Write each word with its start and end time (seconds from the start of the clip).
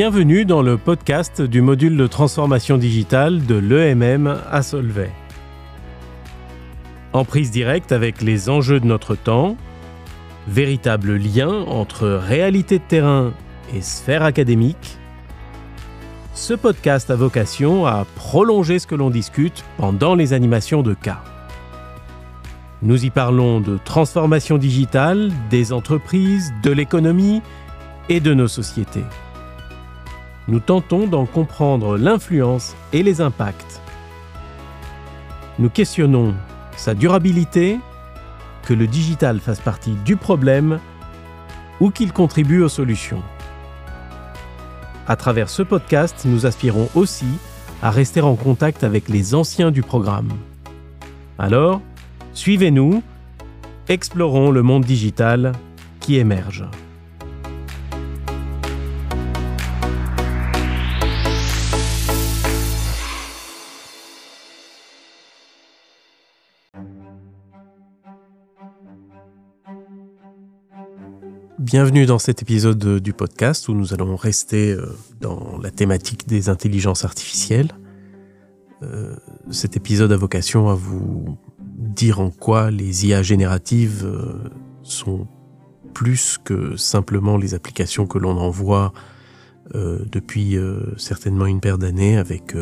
Bienvenue 0.00 0.44
dans 0.44 0.62
le 0.62 0.78
podcast 0.78 1.42
du 1.42 1.60
module 1.60 1.96
de 1.96 2.06
transformation 2.06 2.78
digitale 2.78 3.44
de 3.46 3.56
l'EMM 3.56 4.32
à 4.48 4.62
Solvay. 4.62 5.10
En 7.12 7.24
prise 7.24 7.50
directe 7.50 7.90
avec 7.90 8.22
les 8.22 8.48
enjeux 8.48 8.78
de 8.78 8.86
notre 8.86 9.16
temps, 9.16 9.56
véritable 10.46 11.16
lien 11.16 11.50
entre 11.66 12.06
réalité 12.06 12.78
de 12.78 12.84
terrain 12.84 13.32
et 13.74 13.80
sphère 13.80 14.22
académique, 14.22 14.98
ce 16.32 16.54
podcast 16.54 17.10
a 17.10 17.16
vocation 17.16 17.84
à 17.84 18.06
prolonger 18.14 18.78
ce 18.78 18.86
que 18.86 18.94
l'on 18.94 19.10
discute 19.10 19.64
pendant 19.78 20.14
les 20.14 20.32
animations 20.32 20.84
de 20.84 20.94
cas. 20.94 21.24
Nous 22.82 23.04
y 23.04 23.10
parlons 23.10 23.60
de 23.60 23.80
transformation 23.84 24.58
digitale, 24.58 25.32
des 25.50 25.72
entreprises, 25.72 26.52
de 26.62 26.70
l'économie 26.70 27.42
et 28.08 28.20
de 28.20 28.32
nos 28.32 28.46
sociétés. 28.46 29.02
Nous 30.48 30.60
tentons 30.60 31.06
d'en 31.06 31.26
comprendre 31.26 31.98
l'influence 31.98 32.74
et 32.94 33.02
les 33.02 33.20
impacts. 33.20 33.82
Nous 35.58 35.68
questionnons 35.68 36.34
sa 36.76 36.94
durabilité, 36.94 37.78
que 38.62 38.72
le 38.72 38.86
digital 38.86 39.40
fasse 39.40 39.60
partie 39.60 39.94
du 40.04 40.16
problème 40.16 40.78
ou 41.80 41.90
qu'il 41.90 42.12
contribue 42.12 42.62
aux 42.62 42.68
solutions. 42.68 43.22
À 45.06 45.16
travers 45.16 45.48
ce 45.48 45.62
podcast, 45.62 46.22
nous 46.24 46.46
aspirons 46.46 46.88
aussi 46.94 47.26
à 47.82 47.90
rester 47.90 48.20
en 48.20 48.34
contact 48.34 48.84
avec 48.84 49.08
les 49.08 49.34
anciens 49.34 49.70
du 49.70 49.82
programme. 49.82 50.30
Alors, 51.38 51.80
suivez-nous, 52.32 53.02
explorons 53.88 54.50
le 54.50 54.62
monde 54.62 54.84
digital 54.84 55.52
qui 56.00 56.16
émerge. 56.16 56.64
Bienvenue 71.70 72.06
dans 72.06 72.18
cet 72.18 72.40
épisode 72.40 72.98
du 72.98 73.12
podcast 73.12 73.68
où 73.68 73.74
nous 73.74 73.92
allons 73.92 74.16
rester 74.16 74.72
euh, 74.72 74.86
dans 75.20 75.58
la 75.62 75.70
thématique 75.70 76.26
des 76.26 76.48
intelligences 76.48 77.04
artificielles. 77.04 77.72
Euh, 78.82 79.14
cet 79.50 79.76
épisode 79.76 80.10
a 80.10 80.16
vocation 80.16 80.70
à 80.70 80.74
vous 80.74 81.36
dire 81.58 82.20
en 82.20 82.30
quoi 82.30 82.70
les 82.70 83.06
IA 83.06 83.22
génératives 83.22 84.06
euh, 84.06 84.48
sont 84.82 85.28
plus 85.92 86.38
que 86.42 86.74
simplement 86.78 87.36
les 87.36 87.52
applications 87.52 88.06
que 88.06 88.16
l'on 88.16 88.38
envoie 88.38 88.94
depuis 89.74 90.56
certainement 90.96 91.44
une 91.44 91.60
paire 91.60 91.76
d'années 91.76 92.16
avec 92.16 92.54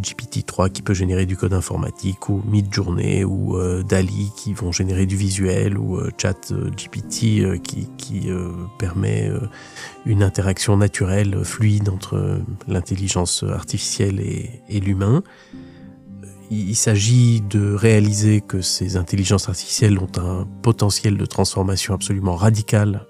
GPT-3 0.00 0.70
qui 0.70 0.82
peut 0.82 0.94
générer 0.94 1.26
du 1.26 1.36
code 1.36 1.52
informatique, 1.52 2.28
ou 2.28 2.42
Midjourney, 2.46 3.24
ou 3.24 3.58
euh, 3.58 3.82
DALI 3.82 4.30
qui 4.36 4.54
vont 4.54 4.72
générer 4.72 5.06
du 5.06 5.16
visuel, 5.16 5.76
ou 5.76 5.98
euh, 5.98 6.10
ChatGPT 6.16 7.40
euh, 7.40 7.58
qui, 7.58 7.88
qui 7.98 8.30
permet 8.78 9.30
une 10.06 10.22
interaction 10.22 10.76
naturelle, 10.76 11.44
fluide 11.44 11.88
entre 11.88 12.40
l'intelligence 12.68 13.42
artificielle 13.42 14.20
et, 14.20 14.62
et 14.68 14.80
l'humain. 14.80 15.22
Il 16.50 16.76
s'agit 16.76 17.40
de 17.40 17.72
réaliser 17.72 18.42
que 18.42 18.60
ces 18.60 18.96
intelligences 18.96 19.48
artificielles 19.48 19.98
ont 19.98 20.12
un 20.18 20.46
potentiel 20.62 21.16
de 21.16 21.24
transformation 21.24 21.94
absolument 21.94 22.36
radical 22.36 23.06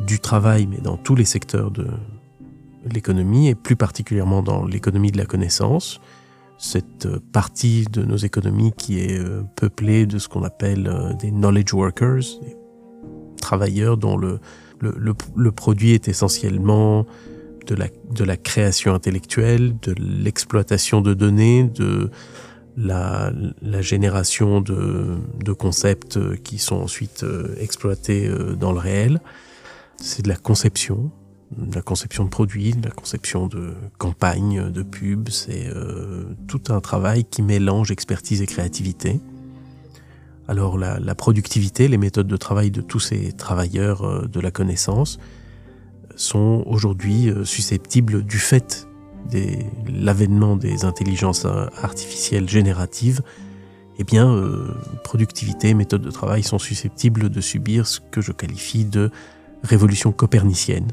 du 0.00 0.20
travail, 0.20 0.66
mais 0.66 0.78
dans 0.78 0.98
tous 0.98 1.14
les 1.14 1.24
secteurs 1.24 1.70
de, 1.70 1.86
l'économie 2.92 3.48
et 3.48 3.54
plus 3.54 3.76
particulièrement 3.76 4.42
dans 4.42 4.64
l'économie 4.64 5.12
de 5.12 5.18
la 5.18 5.26
connaissance, 5.26 6.00
cette 6.58 7.08
partie 7.32 7.84
de 7.90 8.02
nos 8.02 8.16
économies 8.16 8.72
qui 8.76 9.00
est 9.00 9.18
euh, 9.18 9.42
peuplée 9.56 10.06
de 10.06 10.18
ce 10.18 10.28
qu'on 10.28 10.42
appelle 10.42 10.88
euh, 10.88 11.12
des 11.14 11.30
knowledge 11.30 11.72
workers, 11.74 12.22
des 12.42 12.56
travailleurs 13.40 13.96
dont 13.96 14.16
le, 14.16 14.40
le, 14.80 15.14
le, 15.36 15.52
produit 15.52 15.92
est 15.92 16.08
essentiellement 16.08 17.06
de 17.66 17.74
la, 17.74 17.88
de 18.10 18.24
la 18.24 18.36
création 18.36 18.94
intellectuelle, 18.94 19.76
de 19.82 19.94
l'exploitation 19.98 21.00
de 21.00 21.14
données, 21.14 21.64
de 21.64 22.10
la, 22.76 23.32
la 23.62 23.82
génération 23.82 24.60
de, 24.60 25.16
de, 25.42 25.52
concepts 25.52 26.18
qui 26.42 26.58
sont 26.58 26.76
ensuite 26.76 27.22
euh, 27.22 27.54
exploités 27.60 28.30
dans 28.58 28.72
le 28.72 28.78
réel. 28.78 29.20
C'est 29.98 30.22
de 30.22 30.28
la 30.28 30.36
conception, 30.36 31.10
la 31.72 31.82
conception 31.82 32.24
de 32.24 32.28
produits, 32.28 32.74
la 32.82 32.90
conception 32.90 33.46
de 33.46 33.74
campagnes, 33.98 34.70
de 34.70 34.82
pubs, 34.82 35.28
c'est 35.28 35.66
euh, 35.68 36.24
tout 36.48 36.62
un 36.68 36.80
travail 36.80 37.24
qui 37.24 37.42
mélange 37.42 37.90
expertise 37.90 38.42
et 38.42 38.46
créativité. 38.46 39.20
Alors 40.48 40.78
la, 40.78 41.14
productivité, 41.14 41.88
les 41.88 41.98
méthodes 41.98 42.28
de 42.28 42.36
travail 42.36 42.70
de 42.70 42.80
tous 42.80 43.00
ces 43.00 43.32
travailleurs 43.32 44.04
euh, 44.04 44.26
de 44.26 44.40
la 44.40 44.50
connaissance 44.50 45.18
sont 46.14 46.62
aujourd'hui 46.66 47.30
euh, 47.30 47.44
susceptibles 47.44 48.24
du 48.24 48.38
fait 48.38 48.88
de 49.30 49.56
l'avènement 49.88 50.56
des 50.56 50.84
intelligences 50.84 51.46
artificielles 51.82 52.48
génératives, 52.48 53.22
eh 53.98 54.04
bien, 54.04 54.40
productivité, 55.02 55.74
méthodes 55.74 56.02
de 56.02 56.12
travail 56.12 56.44
sont 56.44 56.60
susceptibles 56.60 57.28
de 57.28 57.40
subir 57.40 57.88
ce 57.88 57.98
que 57.98 58.20
je 58.20 58.30
qualifie 58.30 58.84
de 58.84 59.10
révolution 59.64 60.12
copernicienne 60.12 60.92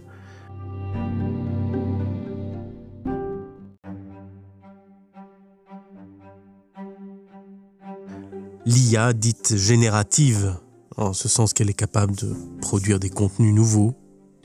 l'IA 8.66 9.14
dite 9.14 9.56
générative, 9.56 10.56
en 10.98 11.14
ce 11.14 11.28
sens 11.28 11.54
qu'elle 11.54 11.70
est 11.70 11.74
capable 11.74 12.16
de 12.16 12.34
produire 12.62 13.00
des 13.00 13.10
contenus 13.10 13.54
nouveaux, 13.54 13.94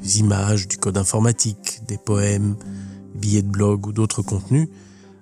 des 0.01 0.21
images, 0.21 0.69
du 0.69 0.77
code 0.77 0.99
informatique, 0.99 1.81
des 1.87 1.99
poèmes, 1.99 2.57
billets 3.15 3.43
de 3.43 3.49
blog 3.49 3.87
ou 3.87 3.93
d'autres 3.93 4.23
contenus, 4.23 4.69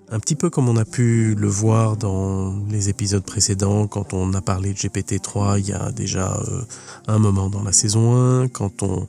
un 0.09 0.21
petit 0.21 0.37
peu 0.37 0.51
comme 0.51 0.69
on 0.69 0.77
a 0.77 0.85
pu 0.85 1.35
le 1.35 1.49
voir 1.49 1.97
dans 1.97 2.55
les 2.71 2.89
épisodes 2.89 3.25
précédents, 3.25 3.89
quand 3.89 4.15
on 4.15 4.35
a 4.35 4.41
parlé 4.41 4.73
de 4.73 4.79
GPT-3 4.79 5.59
il 5.59 5.69
y 5.69 5.73
a 5.73 5.91
déjà 5.91 6.37
euh, 6.37 6.63
un 7.09 7.19
moment 7.19 7.51
dans 7.51 7.63
la 7.63 7.73
saison 7.73 8.15
1, 8.43 8.49
quand 8.49 8.83
on 8.83 9.09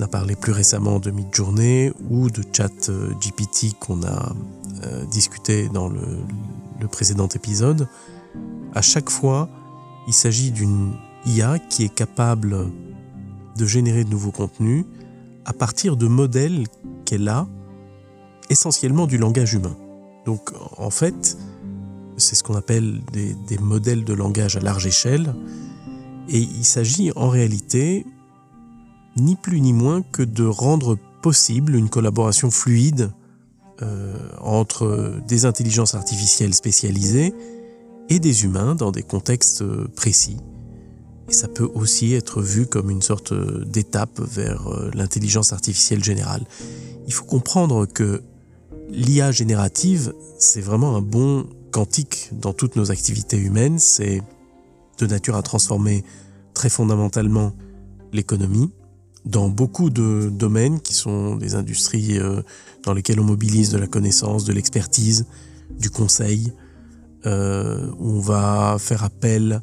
a 0.00 0.06
parlé 0.06 0.36
plus 0.36 0.52
récemment 0.52 0.98
de 0.98 1.10
Midjourney 1.10 1.92
ou 2.10 2.28
de 2.28 2.42
Chat 2.52 2.90
euh, 2.90 3.14
GPT 3.14 3.78
qu'on 3.80 4.02
a 4.02 4.34
euh, 4.84 5.04
discuté 5.06 5.68
dans 5.70 5.88
le 5.88 6.88
précédent 6.88 7.28
épisode. 7.28 7.88
À 8.74 8.82
chaque 8.82 9.10
fois, 9.10 9.48
il 10.06 10.12
s'agit 10.12 10.50
d'une 10.50 10.92
IA 11.26 11.58
qui 11.58 11.84
est 11.84 11.94
capable 11.94 12.70
de 13.56 13.66
générer 13.66 14.04
de 14.04 14.10
nouveaux 14.10 14.30
contenus 14.30 14.84
à 15.44 15.52
partir 15.52 15.96
de 15.96 16.06
modèles 16.06 16.64
qu'elle 17.04 17.28
a 17.28 17.46
essentiellement 18.50 19.06
du 19.06 19.18
langage 19.18 19.54
humain. 19.54 19.76
Donc 20.26 20.50
en 20.76 20.90
fait, 20.90 21.36
c'est 22.16 22.34
ce 22.34 22.42
qu'on 22.42 22.54
appelle 22.54 23.00
des, 23.12 23.58
modèles 23.58 24.04
de 24.04 24.12
langage 24.12 24.56
à 24.56 24.60
large 24.60 24.86
échelle. 24.86 25.34
Et 26.28 26.40
il 26.40 26.64
s'agit 26.64 27.10
en 27.16 27.28
réalité 27.28 28.06
ni 29.16 29.36
plus 29.36 29.60
ni 29.60 29.72
moins 29.72 30.02
que 30.02 30.22
de 30.22 30.44
rendre 30.44 30.98
possible 31.22 31.74
une 31.74 31.88
collaboration 31.88 32.50
fluide 32.50 33.10
euh, 33.82 34.16
entre 34.40 35.20
des 35.26 35.46
intelligences 35.46 35.94
artificielles 35.94 36.54
spécialisées 36.54 37.34
et 38.08 38.18
des 38.18 38.44
humains 38.44 38.74
dans 38.74 38.90
des 38.90 39.02
contextes 39.02 39.64
précis. 39.94 40.36
Et 41.28 41.32
ça 41.32 41.48
peut 41.48 41.68
aussi 41.74 42.14
être 42.14 42.40
vu 42.40 42.66
comme 42.66 42.90
une 42.90 43.02
sorte 43.02 43.34
d'étape 43.66 44.20
vers 44.20 44.68
euh, 44.68 44.90
l'intelligence 44.94 45.52
artificielle 45.52 46.02
générale. 46.02 46.44
Il 47.06 47.12
faut 47.12 47.26
comprendre 47.26 47.86
que 47.86 48.22
l'IA 48.88 49.30
générative, 49.30 50.14
c'est 50.38 50.62
vraiment 50.62 50.96
un 50.96 51.02
bon 51.02 51.46
quantique 51.70 52.30
dans 52.32 52.54
toutes 52.54 52.76
nos 52.76 52.90
activités 52.90 53.36
humaines. 53.36 53.78
C'est 53.78 54.22
de 54.98 55.06
nature 55.06 55.36
à 55.36 55.42
transformer 55.42 56.02
très 56.54 56.70
fondamentalement 56.70 57.52
l'économie 58.12 58.70
dans 59.26 59.48
beaucoup 59.50 59.90
de 59.90 60.30
domaines 60.32 60.80
qui 60.80 60.94
sont 60.94 61.36
des 61.36 61.54
industries 61.54 62.18
euh, 62.18 62.40
dans 62.84 62.94
lesquelles 62.94 63.20
on 63.20 63.24
mobilise 63.24 63.70
de 63.70 63.78
la 63.78 63.86
connaissance, 63.86 64.44
de 64.44 64.54
l'expertise, 64.54 65.26
du 65.78 65.90
conseil, 65.90 66.52
euh, 67.26 67.90
on 67.98 68.20
va 68.20 68.76
faire 68.78 69.04
appel 69.04 69.60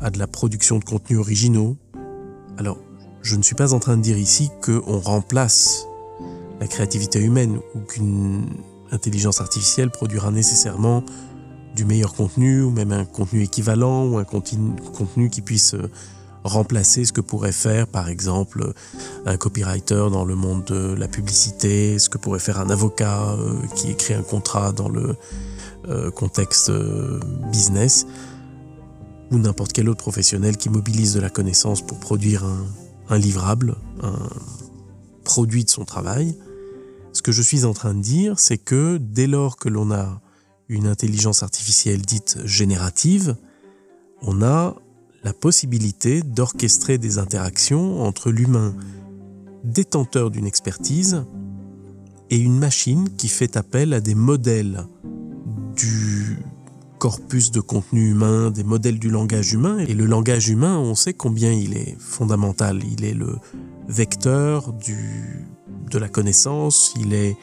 à 0.00 0.10
de 0.10 0.18
la 0.18 0.26
production 0.26 0.78
de 0.78 0.84
contenus 0.84 1.18
originaux. 1.18 1.76
Alors, 2.58 2.78
je 3.22 3.36
ne 3.36 3.42
suis 3.42 3.54
pas 3.54 3.74
en 3.74 3.78
train 3.78 3.96
de 3.96 4.02
dire 4.02 4.18
ici 4.18 4.50
qu'on 4.62 4.98
remplace 4.98 5.86
la 6.60 6.66
créativité 6.66 7.20
humaine 7.20 7.58
ou 7.74 7.80
qu'une 7.80 8.46
intelligence 8.92 9.40
artificielle 9.40 9.90
produira 9.90 10.30
nécessairement 10.30 11.02
du 11.74 11.84
meilleur 11.84 12.14
contenu 12.14 12.62
ou 12.62 12.70
même 12.70 12.92
un 12.92 13.04
contenu 13.04 13.42
équivalent 13.42 14.06
ou 14.06 14.18
un 14.18 14.24
contenu 14.24 15.28
qui 15.28 15.42
puisse 15.42 15.74
euh, 15.74 15.90
remplacer 16.44 17.04
ce 17.04 17.12
que 17.12 17.20
pourrait 17.20 17.52
faire 17.52 17.86
par 17.86 18.08
exemple 18.08 18.72
un 19.26 19.36
copywriter 19.36 20.08
dans 20.10 20.24
le 20.24 20.34
monde 20.34 20.64
de 20.64 20.94
la 20.94 21.08
publicité, 21.08 21.98
ce 21.98 22.08
que 22.08 22.18
pourrait 22.18 22.38
faire 22.38 22.60
un 22.60 22.70
avocat 22.70 23.32
euh, 23.32 23.54
qui 23.74 23.90
écrit 23.90 24.14
un 24.14 24.22
contrat 24.22 24.72
dans 24.72 24.88
le 24.88 25.16
euh, 25.88 26.10
contexte 26.10 26.70
euh, 26.70 27.20
business, 27.52 28.06
ou 29.30 29.38
n'importe 29.38 29.72
quel 29.72 29.88
autre 29.88 30.00
professionnel 30.00 30.56
qui 30.56 30.68
mobilise 30.68 31.14
de 31.14 31.20
la 31.20 31.30
connaissance 31.30 31.80
pour 31.80 31.98
produire 31.98 32.44
un, 33.08 33.18
livrable, 33.18 33.76
un 34.02 34.28
produit 35.24 35.64
de 35.64 35.70
son 35.70 35.84
travail. 35.84 36.36
Ce 37.12 37.22
que 37.22 37.32
je 37.32 37.42
suis 37.42 37.64
en 37.64 37.72
train 37.72 37.94
de 37.94 38.02
dire, 38.02 38.38
c'est 38.38 38.58
que 38.58 38.98
dès 39.00 39.26
lors 39.26 39.56
que 39.56 39.68
l'on 39.68 39.90
a 39.90 40.20
une 40.68 40.86
intelligence 40.86 41.42
artificielle 41.42 42.02
dite 42.02 42.38
générative, 42.44 43.36
on 44.22 44.42
a 44.42 44.74
la 45.24 45.32
possibilité 45.32 46.22
d'orchestrer 46.22 46.98
des 46.98 47.18
interactions 47.18 48.02
entre 48.02 48.30
l'humain 48.30 48.74
détenteur 49.64 50.30
d'une 50.30 50.46
expertise 50.46 51.24
et 52.30 52.38
une 52.38 52.58
machine 52.58 53.08
qui 53.16 53.28
fait 53.28 53.56
appel 53.56 53.92
à 53.92 54.00
des 54.00 54.14
modèles 54.14 54.84
corpus 56.98 57.50
de 57.50 57.60
contenu 57.60 58.10
humain, 58.10 58.50
des 58.50 58.64
modèles 58.64 58.98
du 58.98 59.10
langage 59.10 59.52
humain. 59.52 59.78
Et 59.78 59.94
le 59.94 60.06
langage 60.06 60.48
humain, 60.48 60.78
on 60.78 60.94
sait 60.94 61.14
combien 61.14 61.52
il 61.52 61.76
est 61.76 61.96
fondamental. 61.98 62.80
Il 62.84 63.04
est 63.04 63.14
le 63.14 63.36
vecteur 63.88 64.72
du, 64.72 65.46
de 65.90 65.98
la 65.98 66.08
connaissance, 66.08 66.94
il 66.98 67.14
est 67.14 67.36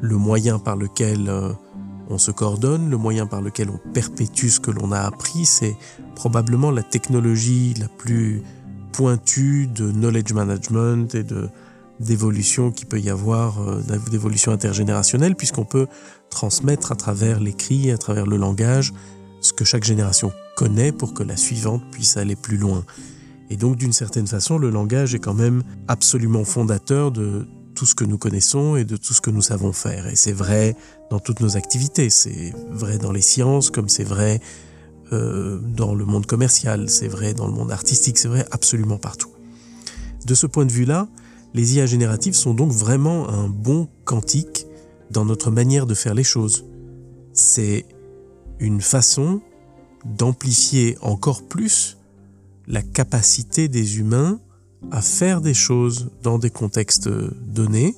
le 0.00 0.16
moyen 0.16 0.58
par 0.58 0.76
lequel 0.76 1.28
euh, 1.28 1.52
on 2.08 2.18
se 2.18 2.30
coordonne, 2.30 2.88
le 2.88 2.96
moyen 2.96 3.26
par 3.26 3.42
lequel 3.42 3.70
on 3.70 3.78
perpétue 3.92 4.48
ce 4.48 4.60
que 4.60 4.70
l'on 4.70 4.92
a 4.92 5.00
appris, 5.00 5.44
c'est 5.44 5.76
probablement 6.14 6.70
la 6.70 6.82
technologie 6.82 7.74
la 7.78 7.88
plus 7.88 8.42
pointue 8.92 9.66
de 9.66 9.90
knowledge 9.90 10.32
management 10.32 11.14
et 11.14 11.22
de 11.22 11.48
d'évolution 12.00 12.70
qui 12.70 12.84
peut 12.84 13.00
y 13.00 13.10
avoir, 13.10 13.60
euh, 13.60 13.82
d'évolution 14.10 14.52
intergénérationnelle, 14.52 15.34
puisqu'on 15.34 15.64
peut 15.64 15.88
transmettre 16.30 16.92
à 16.92 16.96
travers 16.96 17.40
l'écrit, 17.40 17.90
à 17.90 17.98
travers 17.98 18.26
le 18.26 18.36
langage, 18.36 18.92
ce 19.40 19.52
que 19.52 19.64
chaque 19.64 19.84
génération 19.84 20.32
connaît 20.56 20.92
pour 20.92 21.14
que 21.14 21.22
la 21.22 21.36
suivante 21.36 21.82
puisse 21.90 22.16
aller 22.16 22.36
plus 22.36 22.56
loin. 22.56 22.84
Et 23.50 23.56
donc 23.56 23.76
d'une 23.76 23.92
certaine 23.92 24.26
façon, 24.26 24.58
le 24.58 24.70
langage 24.70 25.14
est 25.14 25.20
quand 25.20 25.34
même 25.34 25.62
absolument 25.86 26.44
fondateur 26.44 27.10
de 27.10 27.46
tout 27.74 27.86
ce 27.86 27.94
que 27.94 28.04
nous 28.04 28.18
connaissons 28.18 28.76
et 28.76 28.84
de 28.84 28.96
tout 28.96 29.14
ce 29.14 29.20
que 29.20 29.30
nous 29.30 29.40
savons 29.40 29.72
faire. 29.72 30.08
Et 30.08 30.16
c'est 30.16 30.32
vrai 30.32 30.76
dans 31.10 31.20
toutes 31.20 31.40
nos 31.40 31.56
activités, 31.56 32.10
c'est 32.10 32.52
vrai 32.70 32.98
dans 32.98 33.12
les 33.12 33.20
sciences 33.20 33.70
comme 33.70 33.88
c'est 33.88 34.04
vrai 34.04 34.40
euh, 35.12 35.58
dans 35.58 35.94
le 35.94 36.04
monde 36.04 36.26
commercial, 36.26 36.90
c'est 36.90 37.08
vrai 37.08 37.34
dans 37.34 37.46
le 37.46 37.52
monde 37.52 37.70
artistique, 37.70 38.18
c'est 38.18 38.28
vrai 38.28 38.44
absolument 38.50 38.98
partout. 38.98 39.30
De 40.26 40.34
ce 40.34 40.46
point 40.46 40.66
de 40.66 40.72
vue-là, 40.72 41.08
les 41.54 41.76
IA 41.76 41.86
génératives 41.86 42.34
sont 42.34 42.52
donc 42.52 42.72
vraiment 42.72 43.30
un 43.30 43.48
bon 43.48 43.88
quantique 44.04 44.66
dans 45.10 45.24
notre 45.24 45.50
manière 45.50 45.86
de 45.86 45.94
faire 45.94 46.14
les 46.14 46.24
choses. 46.24 46.64
C'est 47.32 47.86
une 48.58 48.80
façon 48.80 49.40
d'amplifier 50.04 50.96
encore 51.00 51.46
plus 51.46 51.98
la 52.66 52.82
capacité 52.82 53.68
des 53.68 53.98
humains 53.98 54.40
à 54.90 55.02
faire 55.02 55.40
des 55.40 55.54
choses 55.54 56.10
dans 56.22 56.38
des 56.38 56.50
contextes 56.50 57.08
donnés, 57.08 57.96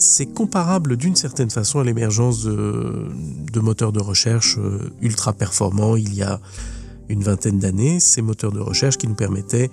c'est 0.00 0.26
comparable 0.26 0.96
d'une 0.96 1.14
certaine 1.14 1.50
façon 1.50 1.78
à 1.78 1.84
l'émergence 1.84 2.44
de, 2.44 3.60
moteurs 3.60 3.92
de 3.92 4.00
recherche 4.00 4.56
euh, 4.58 4.90
ultra 5.02 5.32
performants 5.32 5.96
il 5.96 6.14
y 6.14 6.22
a 6.22 6.40
une 7.08 7.22
vingtaine 7.22 7.58
d'années, 7.58 8.00
ces 8.00 8.22
moteurs 8.22 8.52
de 8.52 8.60
recherche 8.60 8.96
qui 8.96 9.08
nous 9.08 9.14
permettaient 9.14 9.70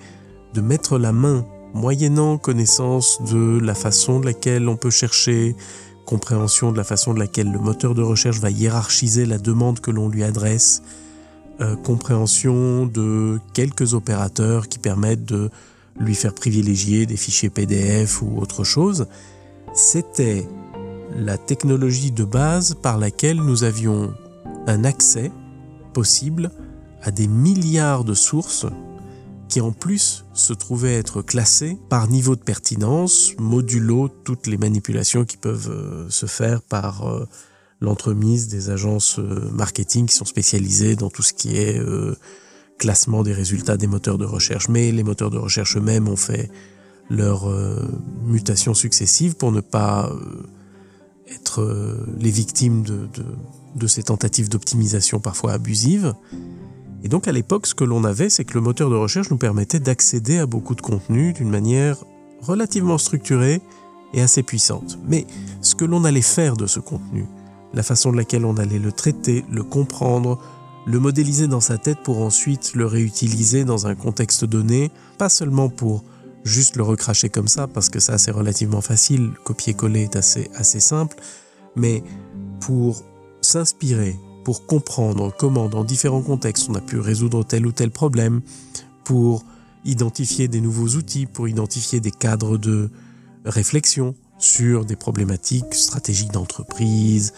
de 0.54 0.60
mettre 0.60 0.98
la 0.98 1.12
main, 1.12 1.46
moyennant 1.72 2.36
connaissance 2.36 3.22
de 3.30 3.58
la 3.58 3.74
façon 3.74 4.20
de 4.20 4.26
laquelle 4.26 4.68
on 4.68 4.76
peut 4.76 4.90
chercher, 4.90 5.54
compréhension 6.08 6.72
de 6.72 6.78
la 6.78 6.84
façon 6.84 7.12
de 7.12 7.18
laquelle 7.18 7.52
le 7.52 7.58
moteur 7.58 7.94
de 7.94 8.00
recherche 8.00 8.40
va 8.40 8.50
hiérarchiser 8.50 9.26
la 9.26 9.36
demande 9.36 9.80
que 9.80 9.90
l'on 9.90 10.08
lui 10.08 10.24
adresse, 10.24 10.82
euh, 11.60 11.76
compréhension 11.76 12.86
de 12.86 13.38
quelques 13.52 13.92
opérateurs 13.92 14.68
qui 14.68 14.78
permettent 14.78 15.26
de 15.26 15.50
lui 16.00 16.14
faire 16.14 16.32
privilégier 16.32 17.04
des 17.04 17.18
fichiers 17.18 17.50
PDF 17.50 18.22
ou 18.22 18.38
autre 18.38 18.64
chose, 18.64 19.06
c'était 19.74 20.48
la 21.14 21.36
technologie 21.36 22.10
de 22.10 22.24
base 22.24 22.74
par 22.74 22.96
laquelle 22.96 23.36
nous 23.36 23.62
avions 23.62 24.14
un 24.66 24.84
accès 24.84 25.30
possible 25.92 26.50
à 27.02 27.10
des 27.10 27.28
milliards 27.28 28.04
de 28.04 28.14
sources 28.14 28.64
qui 29.48 29.60
en 29.60 29.72
plus 29.72 30.24
se 30.34 30.52
trouvaient 30.52 30.94
être 30.94 31.22
classées 31.22 31.78
par 31.88 32.08
niveau 32.08 32.36
de 32.36 32.40
pertinence, 32.40 33.32
modulo 33.38 34.08
toutes 34.08 34.46
les 34.46 34.58
manipulations 34.58 35.24
qui 35.24 35.36
peuvent 35.36 35.70
euh, 35.70 36.10
se 36.10 36.26
faire 36.26 36.60
par 36.62 37.08
euh, 37.08 37.26
l'entremise 37.80 38.48
des 38.48 38.70
agences 38.70 39.18
euh, 39.18 39.50
marketing 39.50 40.06
qui 40.06 40.14
sont 40.14 40.26
spécialisées 40.26 40.96
dans 40.96 41.08
tout 41.08 41.22
ce 41.22 41.32
qui 41.32 41.56
est 41.56 41.80
classement 42.78 43.22
des 43.22 43.32
résultats 43.32 43.76
des 43.76 43.86
moteurs 43.86 44.18
de 44.18 44.26
recherche. 44.26 44.68
Mais 44.68 44.92
les 44.92 45.02
moteurs 45.02 45.30
de 45.30 45.38
recherche 45.38 45.76
eux-mêmes 45.76 46.08
ont 46.08 46.16
fait 46.16 46.50
leurs 47.10 47.50
mutations 48.26 48.74
successives 48.74 49.34
pour 49.34 49.50
ne 49.50 49.62
pas 49.62 50.12
être 51.30 51.96
les 52.18 52.30
victimes 52.30 52.82
de, 52.82 53.08
de 53.74 53.86
ces 53.86 54.02
tentatives 54.02 54.50
d'optimisation 54.50 55.18
parfois 55.18 55.52
abusives. 55.52 56.14
Et 57.04 57.08
donc 57.08 57.28
à 57.28 57.32
l'époque, 57.32 57.66
ce 57.66 57.74
que 57.74 57.84
l'on 57.84 58.04
avait, 58.04 58.28
c'est 58.28 58.44
que 58.44 58.54
le 58.54 58.60
moteur 58.60 58.90
de 58.90 58.96
recherche 58.96 59.30
nous 59.30 59.38
permettait 59.38 59.80
d'accéder 59.80 60.38
à 60.38 60.46
beaucoup 60.46 60.74
de 60.74 60.80
contenu 60.80 61.32
d'une 61.32 61.50
manière 61.50 61.96
relativement 62.40 62.98
structurée 62.98 63.60
et 64.14 64.20
assez 64.20 64.42
puissante. 64.42 64.98
Mais 65.06 65.26
ce 65.60 65.74
que 65.74 65.84
l'on 65.84 66.04
allait 66.04 66.22
faire 66.22 66.56
de 66.56 66.66
ce 66.66 66.80
contenu, 66.80 67.26
la 67.74 67.82
façon 67.82 68.12
de 68.12 68.16
laquelle 68.16 68.44
on 68.44 68.56
allait 68.56 68.78
le 68.78 68.92
traiter, 68.92 69.44
le 69.50 69.62
comprendre, 69.62 70.40
le 70.86 70.98
modéliser 70.98 71.46
dans 71.46 71.60
sa 71.60 71.76
tête 71.78 71.98
pour 72.02 72.22
ensuite 72.22 72.74
le 72.74 72.86
réutiliser 72.86 73.64
dans 73.64 73.86
un 73.86 73.94
contexte 73.94 74.44
donné, 74.44 74.90
pas 75.18 75.28
seulement 75.28 75.68
pour 75.68 76.02
juste 76.44 76.76
le 76.76 76.82
recracher 76.82 77.28
comme 77.28 77.48
ça, 77.48 77.66
parce 77.66 77.90
que 77.90 78.00
ça 78.00 78.16
c'est 78.16 78.30
relativement 78.30 78.80
facile, 78.80 79.32
copier-coller 79.44 80.04
est 80.04 80.16
assez, 80.16 80.50
assez 80.54 80.80
simple, 80.80 81.16
mais 81.76 82.02
pour 82.60 83.02
s'inspirer, 83.42 84.16
pour 84.48 84.64
comprendre 84.64 85.30
comment 85.38 85.68
dans 85.68 85.84
différents 85.84 86.22
contextes 86.22 86.70
on 86.70 86.74
a 86.74 86.80
pu 86.80 86.98
résoudre 86.98 87.44
tel 87.44 87.66
ou 87.66 87.72
tel 87.72 87.90
problème, 87.90 88.40
pour 89.04 89.44
identifier 89.84 90.48
des 90.48 90.62
nouveaux 90.62 90.96
outils, 90.96 91.26
pour 91.26 91.48
identifier 91.48 92.00
des 92.00 92.10
cadres 92.10 92.56
de 92.56 92.88
réflexion 93.44 94.14
sur 94.38 94.86
des 94.86 94.96
problématiques 94.96 95.74
stratégiques 95.74 96.32
d'entreprise, 96.32 97.34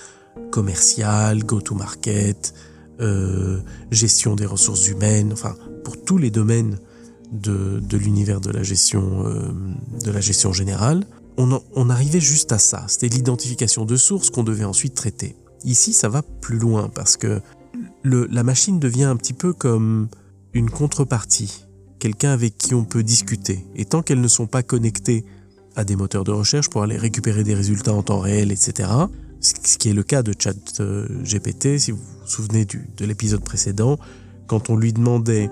commerciales, 0.52 1.42
go-to-market, 1.42 2.54
euh, 3.00 3.58
gestion 3.90 4.36
des 4.36 4.46
ressources 4.46 4.86
humaines, 4.86 5.32
enfin 5.32 5.56
pour 5.82 6.00
tous 6.04 6.16
les 6.16 6.30
domaines 6.30 6.78
de, 7.32 7.82
l'univers 7.90 8.40
de 8.40 8.52
la 8.52 8.62
gestion 8.62 9.26
euh, 9.26 9.48
de 10.04 10.12
la 10.12 10.20
gestion 10.20 10.52
générale, 10.52 11.04
on, 11.36 11.90
arrivait 11.90 12.20
juste 12.20 12.52
à 12.52 12.60
ça. 12.60 12.84
C'était 12.86 13.08
l'identification 13.08 13.84
de 13.84 13.96
sources 13.96 14.30
qu'on 14.30 14.44
devait 14.44 14.64
ensuite 14.64 14.94
traiter. 14.94 15.34
Ici, 15.64 15.92
ça 15.92 16.08
va 16.08 16.22
plus 16.22 16.58
loin 16.58 16.88
parce 16.88 17.16
que 17.16 17.40
la 18.04 18.42
machine 18.42 18.78
devient 18.78 19.04
un 19.04 19.16
petit 19.16 19.32
peu 19.32 19.52
comme 19.52 20.08
une 20.52 20.70
contrepartie, 20.70 21.66
quelqu'un 21.98 22.30
avec 22.30 22.56
qui 22.56 22.74
on 22.74 22.84
peut 22.84 23.02
discuter. 23.02 23.64
Et 23.76 23.84
tant 23.84 24.02
qu'elles 24.02 24.20
ne 24.20 24.28
sont 24.28 24.46
pas 24.46 24.62
connectées 24.62 25.24
à 25.76 25.84
des 25.84 25.96
moteurs 25.96 26.24
de 26.24 26.32
recherche 26.32 26.68
pour 26.68 26.82
aller 26.82 26.96
récupérer 26.96 27.44
des 27.44 27.54
résultats 27.54 27.92
en 27.92 28.02
temps 28.02 28.18
réel, 28.18 28.52
etc., 28.52 28.88
ce 29.40 29.78
qui 29.78 29.88
est 29.88 29.94
le 29.94 30.02
cas 30.02 30.22
de 30.22 30.34
ChatGPT, 30.38 31.78
si 31.78 31.92
vous 31.92 31.98
vous 31.98 32.26
souvenez 32.26 32.66
de 32.66 33.04
l'épisode 33.06 33.42
précédent, 33.42 33.98
quand 34.46 34.68
on 34.68 34.76
lui 34.76 34.92
demandait 34.92 35.50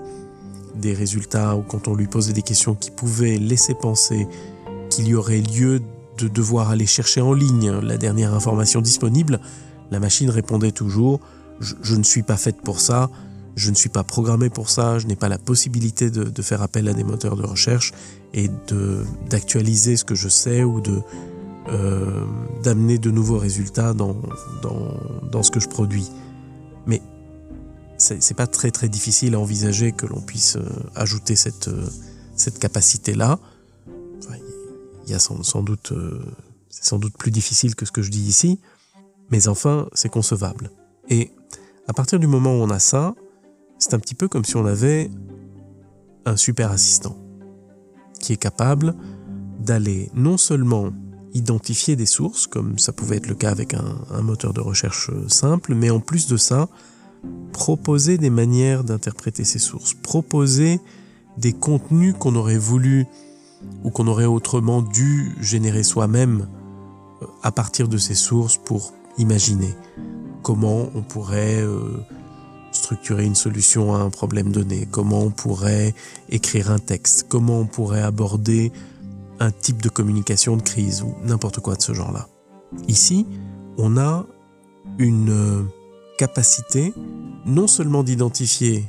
des 0.75 0.93
résultats 0.93 1.55
ou 1.55 1.63
quand 1.63 1.87
on 1.87 1.95
lui 1.95 2.05
posait 2.05 2.33
des 2.33 2.43
questions 2.43 2.75
qui 2.75 2.91
pouvaient 2.91 3.37
laisser 3.37 3.73
penser 3.73 4.27
qu'il 4.91 5.07
y 5.07 5.15
aurait 5.15 5.41
lieu 5.41 5.81
de 6.19 6.27
devoir 6.27 6.69
aller 6.69 6.85
chercher 6.85 7.21
en 7.21 7.33
ligne 7.33 7.71
la 7.71 7.97
dernière 7.97 8.33
information 8.33 8.81
disponible, 8.81 9.39
la 9.91 9.99
machine 9.99 10.29
répondait 10.29 10.71
toujours 10.71 11.19
je, 11.59 11.95
ne 11.95 12.03
suis 12.03 12.23
pas 12.23 12.37
faite 12.37 12.61
pour 12.61 12.79
ça, 12.79 13.09
je 13.55 13.69
ne 13.69 13.75
suis 13.75 13.89
pas 13.89 14.03
programmé 14.03 14.49
pour 14.49 14.69
ça, 14.69 14.99
je 14.99 15.07
n'ai 15.07 15.15
pas 15.15 15.29
la 15.29 15.37
possibilité 15.37 16.09
de, 16.09 16.41
faire 16.41 16.61
appel 16.61 16.87
à 16.87 16.93
des 16.93 17.03
moteurs 17.03 17.35
de 17.35 17.43
recherche 17.43 17.93
et 18.33 18.49
d'actualiser 19.29 19.97
ce 19.97 20.05
que 20.05 20.15
je 20.15 20.29
sais 20.29 20.63
ou 20.63 20.81
de 20.81 21.01
euh, 21.67 22.25
d'amener 22.63 22.97
de 22.97 23.11
nouveaux 23.11 23.37
résultats 23.37 23.93
dans, 23.93 24.15
dans, 24.61 25.43
ce 25.43 25.51
que 25.51 25.59
je 25.59 25.67
produis. 25.67 26.09
Mais 26.87 27.01
c'est 27.97 28.33
pas 28.33 28.47
très 28.47 28.71
très 28.71 28.89
difficile 28.89 29.35
à 29.35 29.39
envisager 29.39 29.91
que 29.91 30.05
l'on 30.05 30.21
puisse 30.21 30.55
euh, 30.55 30.63
ajouter 30.95 31.35
cette, 31.35 31.67
euh, 31.67 31.85
cette 32.35 32.59
capacité-là. 32.59 33.39
il 35.05 35.11
y 35.11 35.13
a 35.13 35.19
sans, 35.19 35.61
doute, 35.61 35.93
c'est 36.69 36.85
sans 36.85 36.97
doute 36.97 37.17
plus 37.17 37.31
difficile 37.31 37.75
que 37.75 37.85
ce 37.85 37.91
que 37.91 38.01
je 38.01 38.09
dis 38.09 38.21
ici, 38.21 38.59
mais 39.31 39.47
enfin, 39.47 39.87
c'est 39.93 40.09
concevable. 40.09 40.71
Et 41.09 41.31
à 41.87 41.93
partir 41.93 42.19
du 42.19 42.27
moment 42.27 42.51
où 42.51 42.61
on 42.61 42.69
a 42.69 42.79
ça, 42.79 43.15
c'est 43.77 43.93
un 43.93 43.99
petit 43.99 44.15
peu 44.15 44.27
comme 44.27 44.45
si 44.45 44.55
on 44.55 44.65
avait 44.65 45.09
un 46.25 46.37
super 46.37 46.71
assistant 46.71 47.17
qui 48.19 48.33
est 48.33 48.37
capable 48.37 48.95
d'aller 49.59 50.11
non 50.13 50.37
seulement 50.37 50.91
identifier 51.33 51.95
des 51.95 52.05
sources, 52.05 52.47
comme 52.47 52.77
ça 52.79 52.91
pouvait 52.91 53.17
être 53.17 53.27
le 53.27 53.35
cas 53.35 53.51
avec 53.51 53.73
un, 53.73 54.21
moteur 54.21 54.53
de 54.53 54.61
recherche 54.61 55.11
simple, 55.27 55.75
mais 55.75 55.89
en 55.89 55.99
plus 55.99 56.27
de 56.27 56.37
ça, 56.37 56.67
proposer 57.51 58.17
des 58.17 58.29
manières 58.29 58.83
d'interpréter 58.83 59.43
ces 59.43 59.59
sources, 59.59 59.93
proposer 59.93 60.79
des 61.37 61.53
contenus 61.53 62.15
qu'on 62.17 62.35
aurait 62.35 62.57
voulu 62.57 63.05
ou 63.83 63.91
qu'on 63.91 64.07
aurait 64.07 64.25
autrement 64.25 64.81
dû 64.81 65.35
générer 65.41 65.83
soi-même 65.83 66.47
euh, 67.21 67.25
à 67.43 67.51
partir 67.51 67.87
de 67.87 67.97
ces 67.97 68.15
sources 68.15 68.57
pour 68.57 68.93
imaginer 69.19 69.75
comment 70.41 70.89
on 70.95 71.03
pourrait 71.03 71.61
euh, 71.61 72.03
structurer 72.71 73.25
une 73.25 73.35
solution 73.35 73.93
à 73.93 73.99
un 73.99 74.09
problème 74.09 74.51
donné, 74.51 74.87
comment 74.89 75.21
on 75.21 75.31
pourrait 75.31 75.93
écrire 76.29 76.71
un 76.71 76.79
texte, 76.79 77.25
comment 77.29 77.59
on 77.59 77.65
pourrait 77.65 78.01
aborder 78.01 78.71
un 79.39 79.51
type 79.51 79.81
de 79.81 79.89
communication 79.89 80.57
de 80.57 80.61
crise 80.61 81.01
ou 81.01 81.15
n'importe 81.23 81.59
quoi 81.59 81.75
de 81.75 81.81
ce 81.81 81.93
genre-là. 81.93 82.27
Ici, 82.87 83.25
on 83.77 83.97
a 83.97 84.25
une 84.97 85.29
euh, 85.29 85.63
capacité 86.17 86.93
non 87.45 87.67
seulement 87.67 88.03
d'identifier 88.03 88.85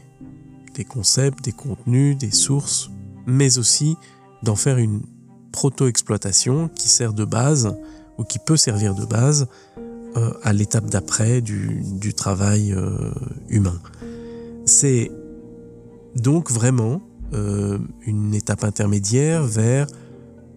des 0.75 0.85
concepts, 0.85 1.45
des 1.45 1.53
contenus, 1.53 2.17
des 2.17 2.31
sources, 2.31 2.91
mais 3.27 3.59
aussi 3.59 3.97
d'en 4.43 4.57
faire 4.57 4.79
une 4.79 5.03
proto-exploitation 5.53 6.69
qui 6.69 6.89
sert 6.89 7.13
de 7.13 7.25
base 7.25 7.77
ou 8.19 8.25
qui 8.25 8.39
peut 8.39 8.57
servir 8.57 8.95
de 8.95 9.05
base 9.05 9.49
euh, 10.17 10.33
à 10.43 10.53
l'étape 10.53 10.87
d'après 10.87 11.41
du, 11.41 12.15
travail 12.15 12.73
euh, 12.73 13.13
humain. 13.49 13.81
C'est 14.65 15.11
donc 16.17 16.51
vraiment 16.51 17.01
euh, 17.33 17.79
une 18.07 18.35
étape 18.35 18.65
intermédiaire 18.65 19.45
vers 19.45 19.87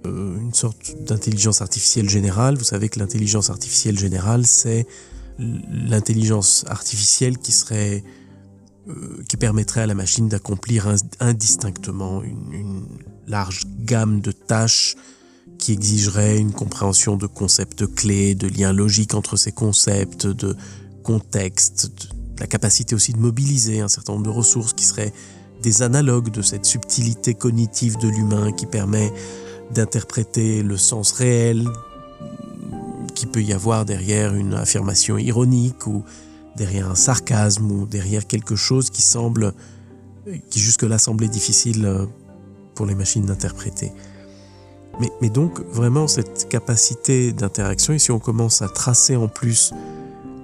une 0.05 0.53
sorte 0.53 0.95
d'intelligence 1.03 1.61
artificielle 1.61 2.09
générale. 2.09 2.57
Vous 2.57 2.63
savez 2.63 2.89
que 2.89 2.99
l'intelligence 2.99 3.49
artificielle 3.49 3.97
générale, 3.97 4.45
c'est 4.45 4.85
l'intelligence 5.39 6.65
artificielle 6.67 7.37
qui 7.37 7.51
serait 7.53 8.03
qui 9.29 9.37
permettrait 9.37 9.79
à 9.79 9.87
la 9.87 9.95
machine 9.95 10.27
d'accomplir 10.27 10.93
indistinctement 11.21 12.21
une, 12.21 12.85
large 13.27 13.63
gamme 13.79 14.19
de 14.19 14.33
tâches 14.33 14.97
qui 15.63 15.71
exigerait 15.71 16.39
une 16.39 16.51
compréhension 16.51 17.15
de 17.15 17.25
concepts 17.25 17.87
clés, 17.95 18.35
de 18.35 18.49
liens 18.49 18.73
logiques 18.73 19.13
entre 19.13 19.37
ces 19.37 19.53
concepts, 19.53 20.27
de 20.27 20.57
contexte, 21.03 22.09
la 22.37 22.47
capacité 22.47 22.95
aussi 22.95 23.13
de 23.13 23.17
mobiliser 23.17 23.79
un 23.79 23.87
certain 23.87 24.11
nombre 24.11 24.25
de 24.25 24.29
ressources 24.29 24.73
qui 24.73 24.83
seraient 24.83 25.13
des 25.61 25.81
analogues 25.81 26.31
de 26.31 26.41
cette 26.41 26.65
subtilité 26.65 27.33
cognitive 27.33 27.97
de 27.97 28.09
l'humain 28.09 28.51
qui 28.51 28.65
permet 28.65 29.13
d'interpréter 29.73 30.63
le 30.63 30.75
sens 30.75 31.13
réel 31.13 31.69
qui 33.15 33.25
peut 33.25 33.41
y 33.41 33.53
avoir 33.53 33.85
derrière 33.85 34.35
une 34.35 34.55
affirmation 34.55 35.17
ironique 35.17 35.87
ou 35.87 36.03
derrière 36.57 36.91
un 36.91 36.95
sarcasme 36.95 37.71
ou 37.71 37.85
derrière 37.85 38.27
quelque 38.27 38.57
chose 38.57 38.89
qui 38.89 39.01
semble 39.01 39.53
qui 40.49 40.59
jusque-là 40.59 40.97
semblait 40.97 41.29
difficile 41.29 41.85
euh, 41.85 42.05
pour 42.75 42.85
les 42.85 42.95
machines 42.95 43.25
d'interpréter. 43.25 43.93
Mais, 44.99 45.29
donc 45.29 45.59
vraiment 45.71 46.07
cette 46.07 46.47
capacité 46.49 47.33
d'interaction, 47.33 47.93
et 47.93 47.99
si 47.99 48.11
on 48.11 48.19
commence 48.19 48.61
à 48.61 48.69
tracer 48.69 49.15
en 49.15 49.27
plus 49.27 49.73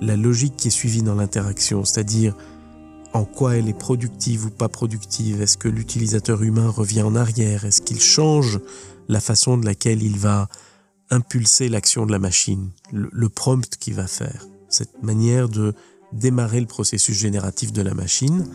la 0.01 0.15
logique 0.15 0.55
qui 0.57 0.69
est 0.69 0.71
suivie 0.71 1.03
dans 1.03 1.15
l'interaction, 1.15 1.85
c'est-à-dire 1.85 2.35
en 3.13 3.25
quoi 3.25 3.57
elle 3.57 3.69
est 3.69 3.77
productive 3.77 4.45
ou 4.45 4.49
pas 4.49 4.69
productive, 4.69 5.41
est-ce 5.41 5.57
que 5.57 5.67
l'utilisateur 5.67 6.41
humain 6.41 6.69
revient 6.69 7.03
en 7.03 7.15
arrière, 7.15 7.65
est-ce 7.65 7.81
qu'il 7.81 7.99
change 7.99 8.59
la 9.07 9.19
façon 9.19 9.57
de 9.57 9.65
laquelle 9.65 10.01
il 10.03 10.17
va 10.17 10.47
impulser 11.11 11.69
l'action 11.69 12.05
de 12.05 12.11
la 12.11 12.19
machine, 12.19 12.69
le, 12.91 13.29
prompt 13.29 13.77
qu'il 13.77 13.95
va 13.95 14.07
faire, 14.07 14.45
cette 14.67 15.01
manière 15.01 15.49
de 15.49 15.73
démarrer 16.13 16.59
le 16.59 16.67
processus 16.67 17.17
génératif 17.17 17.73
de 17.73 17.81
la 17.81 17.93
machine, 17.93 18.47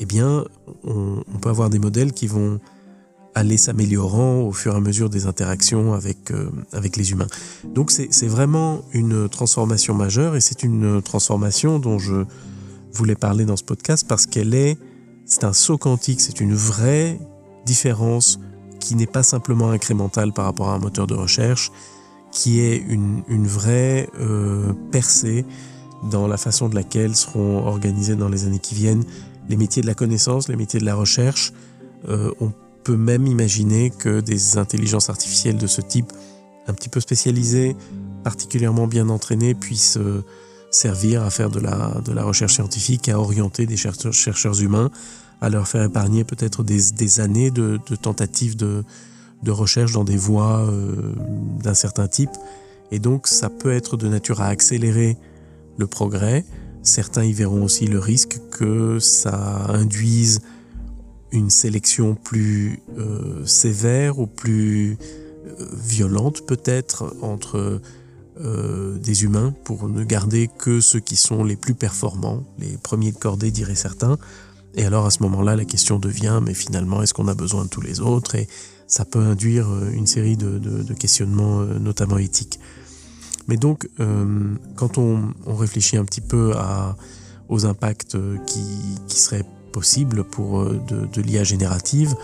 eh 0.00 0.06
bien, 0.06 0.44
on 0.84 1.22
peut 1.40 1.50
avoir 1.50 1.70
des 1.70 1.78
modèles 1.78 2.12
qui 2.12 2.26
vont 2.26 2.58
aller 3.34 3.56
s'améliorant 3.56 4.42
au 4.42 4.52
fur 4.52 4.74
et 4.74 4.76
à 4.76 4.80
mesure 4.80 5.10
des 5.10 5.26
interactions 5.26 5.92
avec, 5.92 6.30
euh, 6.30 6.50
avec 6.72 6.96
les 6.96 7.12
humains. 7.12 7.26
Donc 7.64 7.90
c'est 7.90 8.26
vraiment 8.26 8.82
une 8.92 9.28
transformation 9.28 9.94
majeure 9.94 10.36
et 10.36 10.40
c'est 10.40 10.62
une 10.62 11.02
transformation 11.02 11.78
dont 11.78 11.98
je 11.98 12.24
voulais 12.92 13.16
parler 13.16 13.44
dans 13.44 13.56
ce 13.56 13.64
podcast 13.64 14.06
parce 14.08 14.26
qu'elle 14.26 14.54
est, 14.54 14.78
c'est 15.24 15.44
un 15.44 15.52
saut 15.52 15.78
quantique, 15.78 16.20
c'est 16.20 16.40
une 16.40 16.54
vraie 16.54 17.18
différence 17.66 18.38
qui 18.78 18.94
n'est 18.94 19.06
pas 19.06 19.22
simplement 19.22 19.70
incrémentale 19.70 20.32
par 20.32 20.44
rapport 20.44 20.68
à 20.68 20.74
un 20.74 20.78
moteur 20.78 21.06
de 21.06 21.14
recherche, 21.14 21.72
qui 22.30 22.60
est 22.60 22.76
une, 22.76 23.22
une 23.28 23.46
vraie 23.46 24.08
euh, 24.20 24.72
percée 24.92 25.44
dans 26.10 26.26
la 26.26 26.36
façon 26.36 26.68
de 26.68 26.74
laquelle 26.74 27.16
seront 27.16 27.66
organisés 27.66 28.16
dans 28.16 28.28
les 28.28 28.44
années 28.44 28.58
qui 28.58 28.74
viennent 28.74 29.04
les 29.48 29.56
métiers 29.56 29.82
de 29.82 29.86
la 29.86 29.94
connaissance, 29.94 30.48
les 30.48 30.56
métiers 30.56 30.80
de 30.80 30.84
la 30.84 30.94
recherche. 30.94 31.52
Euh, 32.08 32.30
peut 32.84 32.96
même 32.96 33.26
imaginer 33.26 33.90
que 33.90 34.20
des 34.20 34.58
intelligences 34.58 35.08
artificielles 35.08 35.56
de 35.56 35.66
ce 35.66 35.80
type, 35.80 36.12
un 36.68 36.74
petit 36.74 36.88
peu 36.88 37.00
spécialisées, 37.00 37.76
particulièrement 38.22 38.86
bien 38.86 39.08
entraînées, 39.08 39.54
puissent 39.54 39.96
euh, 39.96 40.22
servir 40.70 41.22
à 41.22 41.30
faire 41.30 41.50
de 41.50 41.60
la, 41.60 42.00
de 42.04 42.12
la 42.12 42.24
recherche 42.24 42.54
scientifique, 42.54 43.08
à 43.08 43.18
orienter 43.18 43.66
des 43.66 43.76
chercheurs, 43.76 44.12
chercheurs 44.12 44.60
humains, 44.60 44.90
à 45.40 45.48
leur 45.48 45.66
faire 45.66 45.82
épargner 45.82 46.24
peut-être 46.24 46.62
des, 46.62 46.92
des, 46.92 47.20
années 47.20 47.50
de, 47.50 47.80
de 47.88 47.96
tentatives 47.96 48.56
de, 48.56 48.84
de, 49.42 49.50
recherche 49.50 49.92
dans 49.92 50.04
des 50.04 50.16
voies 50.16 50.66
euh, 50.68 51.14
d'un 51.62 51.74
certain 51.74 52.06
type. 52.06 52.30
Et 52.90 52.98
donc 52.98 53.26
ça 53.26 53.48
peut 53.50 53.72
être 53.72 53.96
de 53.96 54.08
nature 54.08 54.40
à 54.40 54.46
accélérer 54.46 55.16
le 55.78 55.86
progrès. 55.86 56.44
Certains 56.82 57.24
y 57.24 57.32
verront 57.32 57.64
aussi 57.64 57.86
le 57.86 57.98
risque 57.98 58.38
que 58.50 58.98
ça 58.98 59.66
induise 59.68 60.40
une 61.34 61.50
sélection 61.50 62.14
plus 62.14 62.80
euh, 62.96 63.44
sévère 63.44 64.18
ou 64.18 64.26
plus 64.26 64.96
euh, 65.46 65.66
violente 65.72 66.46
peut-être 66.46 67.14
entre 67.22 67.80
euh, 68.40 68.98
des 68.98 69.24
humains 69.24 69.52
pour 69.64 69.88
ne 69.88 70.04
garder 70.04 70.48
que 70.58 70.80
ceux 70.80 71.00
qui 71.00 71.16
sont 71.16 71.44
les 71.44 71.56
plus 71.56 71.74
performants, 71.74 72.44
les 72.58 72.78
premiers 72.78 73.12
de 73.12 73.18
cordée 73.18 73.50
diraient 73.50 73.74
certains. 73.74 74.16
Et 74.76 74.84
alors 74.84 75.06
à 75.06 75.10
ce 75.10 75.22
moment-là, 75.24 75.56
la 75.56 75.64
question 75.64 75.98
devient, 75.98 76.40
mais 76.42 76.54
finalement, 76.54 77.02
est-ce 77.02 77.14
qu'on 77.14 77.28
a 77.28 77.34
besoin 77.34 77.64
de 77.64 77.68
tous 77.68 77.80
les 77.80 78.00
autres? 78.00 78.34
Et 78.36 78.48
ça 78.86 79.04
peut 79.04 79.20
induire 79.20 79.68
une 79.92 80.06
série 80.06 80.36
de, 80.36 80.92
questionnements, 80.94 81.62
notamment 81.62 82.18
éthiques. 82.18 82.58
Mais 83.46 83.56
donc, 83.56 83.88
quand 84.74 84.98
on, 84.98 85.32
réfléchit 85.46 85.96
un 85.96 86.04
petit 86.04 86.20
peu 86.20 86.52
aux 87.48 87.66
impacts 87.66 88.16
qui, 88.46 88.64
qui 89.06 89.18
seraient 89.20 89.44
possible 89.74 90.22
pour 90.22 90.60
euh, 90.60 90.80
de, 90.86 91.20
l'IA 91.20 91.42
générative. 91.42 92.14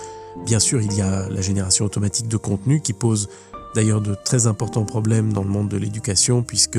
Bien 0.47 0.61
sûr, 0.61 0.81
il 0.81 0.95
y 0.95 1.03
a 1.03 1.29
la 1.29 1.41
génération 1.43 1.85
automatique 1.85 2.29
de 2.29 2.37
contenu 2.37 2.81
qui 2.81 2.93
pose 2.93 3.29
d'ailleurs 3.75 4.01
de 4.01 4.15
très 4.15 4.47
importants 4.47 4.85
problèmes 4.85 5.33
dans 5.33 5.43
le 5.43 5.49
monde 5.49 5.69
de 5.69 5.77
l'éducation 5.77 6.43
puisque 6.43 6.79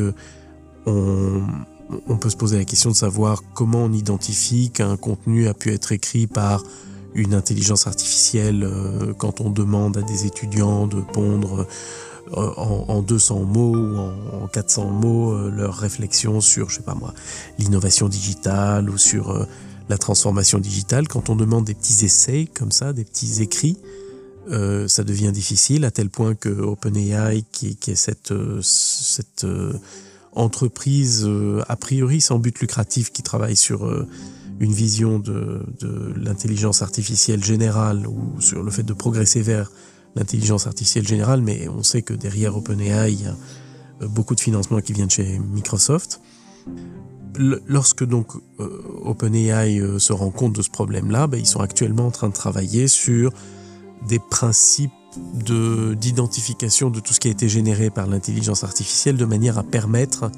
on, 0.85 2.17
peut 2.19 2.29
se 2.29 2.37
poser 2.37 2.57
la 2.57 2.63
question 2.63 2.89
de 2.89 2.95
savoir 2.95 3.43
comment 3.53 3.83
on 3.83 3.91
identifie 3.91 4.71
qu'un 4.71 4.95
contenu 4.95 5.47
a 5.47 5.53
pu 5.53 5.73
être 5.73 5.91
écrit 5.91 6.25
par 6.25 6.63
une 7.13 7.33
intelligence 7.33 7.85
artificielle 7.87 8.63
euh, 8.63 9.13
quand 9.17 9.41
on 9.41 9.49
demande 9.49 9.97
à 9.97 10.01
des 10.01 10.25
étudiants 10.25 10.87
de 10.87 11.01
pondre 11.01 11.67
euh, 12.37 12.53
en, 12.55 13.01
200 13.01 13.39
mots 13.41 13.75
ou 13.75 13.97
en, 14.43 14.47
400 14.47 14.85
mots 14.85 15.49
leurs 15.49 15.75
réflexions 15.75 16.39
sur, 16.39 16.69
je 16.69 16.77
sais 16.77 16.83
pas 16.83 16.95
moi, 16.95 17.13
l'innovation 17.59 18.07
digitale 18.07 18.89
ou 18.89 18.97
sur 18.97 19.45
la 19.91 19.97
transformation 19.97 20.57
digitale, 20.57 21.07
quand 21.09 21.29
on 21.29 21.35
demande 21.35 21.65
des 21.65 21.75
petits 21.75 22.05
essais 22.05 22.47
comme 22.53 22.71
ça, 22.71 22.93
des 22.93 23.03
petits 23.03 23.41
écrits, 23.41 23.77
euh, 24.49 24.87
ça 24.87 25.03
devient 25.03 25.33
difficile 25.33 25.83
à 25.83 25.91
tel 25.91 26.09
point 26.09 26.33
que 26.33 26.49
OpenAI, 26.49 27.43
qui, 27.51 27.77
est 27.87 27.95
cette, 27.95 28.31
euh, 28.31 28.61
cette 28.61 29.43
euh, 29.43 29.73
entreprise 30.31 31.29
a 31.67 31.75
priori 31.75 32.21
sans 32.21 32.39
but 32.39 32.57
lucratif 32.59 33.11
qui 33.11 33.21
travaille 33.21 33.57
sur 33.57 33.85
une 34.61 34.71
vision 34.71 35.19
de, 35.19 35.61
de 35.81 36.13
l'intelligence 36.15 36.81
artificielle 36.81 37.43
générale 37.43 38.07
ou 38.07 38.39
sur 38.39 38.63
le 38.63 38.71
fait 38.71 38.83
de 38.83 38.93
progresser 38.93 39.41
vers 39.41 39.69
l'intelligence 40.15 40.67
artificielle 40.67 41.05
générale, 41.05 41.41
mais 41.41 41.67
on 41.67 41.83
sait 41.83 42.01
que 42.01 42.13
derrière 42.13 42.55
OpenAI, 42.55 43.11
il 43.11 43.21
y 43.23 43.27
a 43.27 43.35
beaucoup 44.07 44.35
de 44.35 44.39
financement 44.39 44.79
qui 44.79 44.93
viennent 44.93 45.09
chez 45.09 45.37
Microsoft 45.37 46.21
lorsque 47.37 48.03
donc 48.03 48.27
euh, 48.59 48.83
OpenAI 49.03 49.79
euh, 49.79 49.99
se 49.99 50.13
rend 50.13 50.31
compte 50.31 50.53
de 50.53 50.61
ce 50.61 50.69
problème-là, 50.69 51.27
ben, 51.27 51.37
ils 51.37 51.45
sont 51.45 51.61
actuellement 51.61 52.07
en 52.07 52.11
train 52.11 52.29
de 52.29 52.33
travailler 52.33 52.87
sur 52.87 53.31
des 54.07 54.19
principes 54.19 54.91
d'identification 55.35 56.89
de, 56.89 57.01
tout 57.01 57.13
ce 57.13 57.19
qui 57.19 57.27
a 57.27 57.31
été 57.31 57.49
généré 57.49 57.89
par 57.89 58.07
l'intelligence 58.07 58.63
artificielle 58.63 59.17
de 59.17 59.25
manière 59.25 59.57
à 59.57 59.63
permettre 59.63 60.31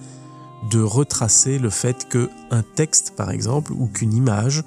de 0.72 0.82
retracer 0.82 1.60
le 1.60 1.70
fait 1.70 2.08
qu'un 2.10 2.64
texte, 2.76 3.14
par 3.16 3.30
exemple, 3.30 3.72
ou 3.74 3.86
qu'une 3.86 4.14
image, 4.14 4.64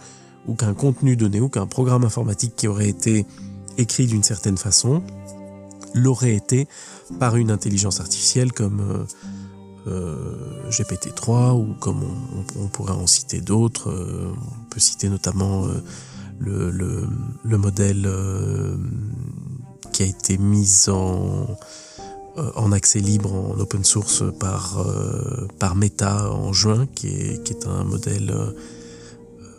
ou 0.46 0.54
qu'un 0.54 0.74
contenu 0.74 1.16
donné 1.16 1.40
ou 1.40 1.48
qu'un 1.48 1.66
programme 1.66 2.04
informatique 2.04 2.54
qui 2.56 2.68
aurait 2.68 2.88
été 2.88 3.26
écrit 3.78 4.06
d'une 4.06 4.22
certaine 4.22 4.56
façon 4.56 5.02
l'aurait 5.94 6.34
été 6.34 6.68
par 7.18 7.36
une 7.36 7.50
intelligence 7.50 8.00
artificielle 8.00 8.52
comme 8.52 8.80
euh, 8.80 9.04
euh, 9.86 10.70
GPT-3 10.70 11.54
ou 11.54 11.74
comme 11.80 12.02
on, 12.56 12.68
pourrait 12.68 12.92
en 12.92 13.06
citer 13.06 13.40
d'autres. 13.40 13.90
Euh, 13.90 14.32
on 14.34 14.70
peut 14.70 14.80
citer 14.80 15.08
notamment 15.08 15.66
le, 16.38 16.70
le, 16.70 17.58
modèle 17.58 18.08
qui 19.92 20.02
a 20.02 20.06
été 20.06 20.38
mis 20.38 20.88
en, 20.88 21.46
en 22.36 22.72
accès 22.72 23.00
libre, 23.00 23.32
en 23.32 23.58
open 23.58 23.84
source 23.84 24.22
par, 24.38 24.84
par 25.58 25.76
Meta 25.76 26.30
en 26.30 26.52
juin, 26.52 26.86
qui 26.94 27.08
est, 27.08 27.42
qui 27.42 27.54
est 27.54 27.66
un 27.66 27.84
modèle 27.84 28.34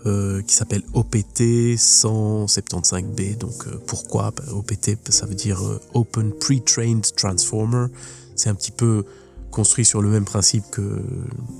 euh, 0.07 0.41
qui 0.43 0.55
s'appelle 0.55 0.83
OPT 0.93 1.75
175B. 1.75 3.37
Donc 3.37 3.67
euh, 3.67 3.81
pourquoi? 3.87 4.31
Bah, 4.31 4.43
OPT, 4.53 4.95
ça 5.09 5.25
veut 5.25 5.35
dire 5.35 5.61
euh, 5.61 5.81
Open 5.95 6.31
Pre-Trained 6.31 7.03
Transformer. 7.15 7.87
C'est 8.35 8.49
un 8.49 8.55
petit 8.55 8.71
peu 8.71 9.03
construit 9.51 9.85
sur 9.85 10.01
le 10.01 10.09
même 10.09 10.25
principe 10.25 10.65
que 10.71 11.01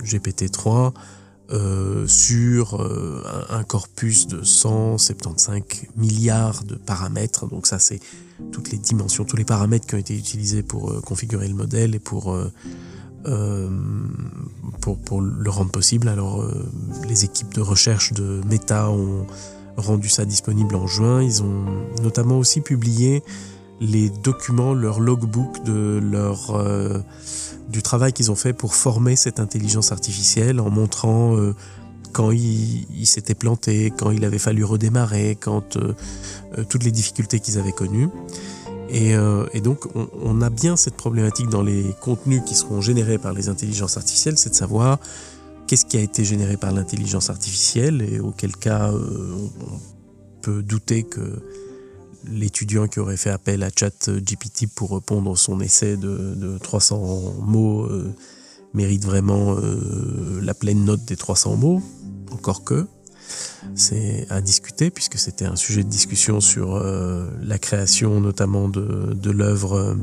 GPT-3. 0.04 0.92
sur 2.06 2.80
un, 3.50 3.64
corpus 3.64 4.26
de 4.26 4.42
175 4.42 5.62
milliards 5.96 6.64
de 6.64 6.74
paramètres. 6.74 7.46
Donc 7.48 7.66
ça, 7.66 7.78
c'est 7.78 8.00
toutes 8.52 8.70
les 8.70 8.78
dimensions, 8.78 9.24
tous 9.24 9.36
les 9.36 9.44
paramètres 9.44 9.86
qui 9.86 9.94
ont 9.94 9.98
été 9.98 10.16
utilisés 10.16 10.62
pour 10.62 11.00
configurer 11.02 11.48
le 11.48 11.54
modèle 11.54 11.94
et 11.94 11.98
pour 11.98 12.36
euh, 13.26 13.68
le 15.20 15.50
rendre 15.50 15.70
possible. 15.70 16.08
Alors, 16.08 16.40
euh, 16.40 16.66
les 17.08 17.24
équipes 17.24 17.52
de 17.54 17.60
recherche 17.60 18.12
de 18.12 18.40
Meta 18.48 18.90
ont 18.90 19.26
rendu 19.76 20.08
ça 20.08 20.24
disponible 20.24 20.76
en 20.76 20.86
juin. 20.86 21.22
Ils 21.22 21.42
ont 21.42 21.64
notamment 22.02 22.38
aussi 22.38 22.60
publié 22.60 23.22
les 23.80 24.08
documents, 24.08 24.72
leur 24.72 25.00
logbook 25.00 25.64
de 25.64 26.00
leur, 26.02 26.54
euh, 26.54 27.00
du 27.68 27.82
travail 27.82 28.12
qu'ils 28.12 28.30
ont 28.30 28.36
fait 28.36 28.52
pour 28.52 28.74
former 28.74 29.16
cette 29.16 29.40
intelligence 29.40 29.92
artificielle 29.92 30.60
en 30.60 30.70
montrant 30.70 31.36
quand 32.12 32.30
il, 32.30 32.86
il 32.98 33.06
s'était 33.06 33.34
planté, 33.34 33.92
quand 33.96 34.10
il 34.10 34.24
avait 34.24 34.38
fallu 34.38 34.64
redémarrer, 34.64 35.36
quand 35.38 35.78
toutes 36.68 36.84
les 36.84 36.92
difficultés 36.92 37.40
qu'ils 37.40 37.58
avaient 37.58 37.72
connues. 37.72 38.08
Euh, 38.92 39.46
et, 39.52 39.60
donc, 39.60 39.86
on, 39.94 40.40
a 40.40 40.50
bien 40.50 40.76
cette 40.76 40.94
problématique 40.94 41.48
dans 41.48 41.62
les 41.62 41.94
contenus 42.00 42.42
qui 42.46 42.54
seront 42.54 42.80
générés 42.80 43.18
par 43.18 43.32
les 43.32 43.48
intelligences 43.48 43.96
artificielles, 43.96 44.38
c'est 44.38 44.50
de 44.50 44.54
savoir 44.54 44.98
qu'est-ce 45.66 45.84
qui 45.84 45.98
a 45.98 46.00
été 46.00 46.24
généré 46.24 46.56
par 46.56 46.72
l'intelligence 46.72 47.28
artificielle, 47.30 48.02
et 48.02 48.20
auquel 48.20 48.56
cas 48.56 48.90
euh, 48.90 49.48
on 49.60 49.78
peut 50.40 50.62
douter 50.62 51.02
que 51.02 51.42
l'étudiant 52.24 52.88
qui 52.88 53.00
aurait 53.00 53.16
fait 53.16 53.30
appel 53.30 53.62
à 53.62 53.70
ChatGPT 53.74 54.66
pour 54.74 54.92
répondre 54.92 55.36
son 55.36 55.60
essai 55.60 55.96
de, 55.96 56.58
300 56.58 57.34
mots 57.40 57.84
euh, 57.84 58.12
mérite 58.74 59.04
vraiment 59.04 59.56
la 60.42 60.54
pleine 60.54 60.84
note 60.84 61.04
des 61.06 61.16
300 61.16 61.56
mots, 61.56 61.82
encore 62.30 62.64
que 62.64 62.86
c'est 63.74 64.26
à 64.30 64.40
discuter 64.40 64.90
puisque 64.90 65.18
c'était 65.18 65.44
un 65.44 65.56
sujet 65.56 65.82
de 65.82 65.88
discussion 65.88 66.40
sur 66.40 66.76
euh, 66.76 67.28
la 67.42 67.58
création 67.58 68.20
notamment 68.20 68.68
de, 68.68 69.30
l'œuvre 69.30 69.96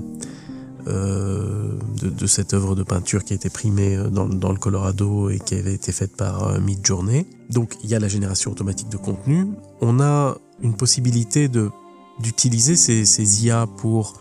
euh, 0.88 1.78
de, 2.02 2.28
cette 2.28 2.54
œuvre 2.54 2.76
de 2.76 2.84
peinture 2.84 3.24
qui 3.24 3.34
a 3.34 3.36
été 3.36 3.50
primée 3.50 3.96
euh, 3.96 4.10
dans, 4.10 4.28
dans, 4.28 4.52
le 4.52 4.60
Colorado 4.60 5.30
et 5.30 5.40
qui 5.40 5.56
avait 5.56 5.74
été 5.74 5.92
faite 5.92 6.16
par 6.16 6.60
Midjourney. 6.60 7.26
Donc 7.50 7.76
il 7.84 7.90
y 7.90 7.96
a 7.96 8.00
la 8.00 8.08
génération 8.08 8.52
automatique 8.52 8.90
de 8.90 8.98
contenu. 8.98 9.48
On 9.82 10.00
a 10.00 10.38
une 10.62 10.76
possibilité 10.76 11.48
de 11.48 11.70
d'utiliser 12.20 12.76
ces, 12.76 13.06
ces 13.06 13.46
IA 13.46 13.68
pour 13.68 14.14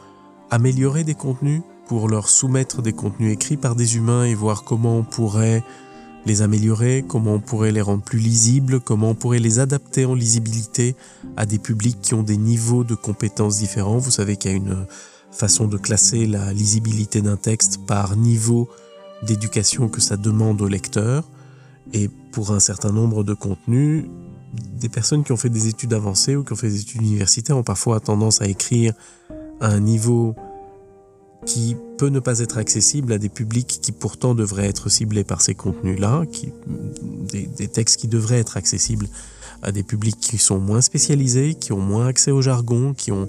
améliorer 0.50 1.04
des 1.04 1.14
contenus, 1.14 1.62
pour 1.86 2.08
leur 2.08 2.28
soumettre 2.28 2.82
des 2.82 2.92
contenus 2.92 3.32
écrits 3.32 3.56
par 3.56 3.76
des 3.76 3.96
humains 3.96 4.24
et 4.24 4.34
voir 4.34 4.64
comment 4.64 4.98
on 4.98 5.04
pourrait 5.04 5.62
les 6.26 6.42
améliorer, 6.42 7.04
comment 7.06 7.34
on 7.34 7.40
pourrait 7.40 7.72
les 7.72 7.82
rendre 7.82 8.02
plus 8.02 8.18
lisibles, 8.18 8.80
comment 8.80 9.10
on 9.10 9.14
pourrait 9.14 9.38
les 9.38 9.58
adapter 9.58 10.04
en 10.04 10.14
lisibilité 10.14 10.96
à 11.36 11.44
des 11.44 11.58
publics 11.58 12.00
qui 12.00 12.14
ont 12.14 12.22
des 12.22 12.36
niveaux 12.36 12.84
de 12.84 12.94
compétences 12.94 13.58
différents. 13.58 13.98
Vous 13.98 14.10
savez 14.10 14.36
qu'il 14.36 14.50
y 14.50 14.54
a 14.54 14.56
une 14.56 14.86
façon 15.30 15.66
de 15.66 15.76
classer 15.76 16.26
la 16.26 16.52
lisibilité 16.52 17.20
d'un 17.20 17.36
texte 17.36 17.80
par 17.86 18.16
niveau 18.16 18.68
d'éducation 19.22 19.88
que 19.88 20.00
ça 20.00 20.16
demande 20.16 20.62
au 20.62 20.68
lecteur. 20.68 21.24
Et 21.92 22.08
pour 22.32 22.52
un 22.52 22.60
certain 22.60 22.92
nombre 22.92 23.24
de 23.24 23.34
contenus, 23.34 24.06
des 24.80 24.88
personnes 24.88 25.24
qui 25.24 25.32
ont 25.32 25.36
fait 25.36 25.50
des 25.50 25.68
études 25.68 25.92
avancées 25.92 26.36
ou 26.36 26.44
qui 26.44 26.52
ont 26.52 26.56
fait 26.56 26.68
des 26.68 26.80
études 26.80 27.02
universitaires 27.02 27.56
ont 27.56 27.62
parfois 27.62 28.00
tendance 28.00 28.42
à 28.42 28.46
écrire 28.46 28.92
à 29.60 29.68
un 29.68 29.80
niveau 29.80 30.34
qui 31.46 31.76
peut 31.98 32.08
ne 32.08 32.20
pas 32.20 32.38
être 32.40 32.58
accessible 32.58 33.12
à 33.12 33.18
des 33.18 33.28
publics 33.28 33.78
qui 33.82 33.92
pourtant 33.92 34.34
devraient 34.34 34.66
être 34.66 34.88
ciblés 34.88 35.24
par 35.24 35.42
ces 35.42 35.54
contenus-là, 35.54 36.24
qui, 36.32 36.52
des, 37.30 37.68
textes 37.68 38.00
qui 38.00 38.08
devraient 38.08 38.38
être 38.38 38.56
accessibles 38.56 39.08
à 39.62 39.72
des 39.72 39.82
publics 39.82 40.18
qui 40.18 40.38
sont 40.38 40.58
moins 40.58 40.80
spécialisés, 40.80 41.54
qui 41.54 41.72
ont 41.72 41.80
moins 41.80 42.06
accès 42.06 42.30
au 42.30 42.42
jargon, 42.42 42.94
qui 42.94 43.12
ont 43.12 43.28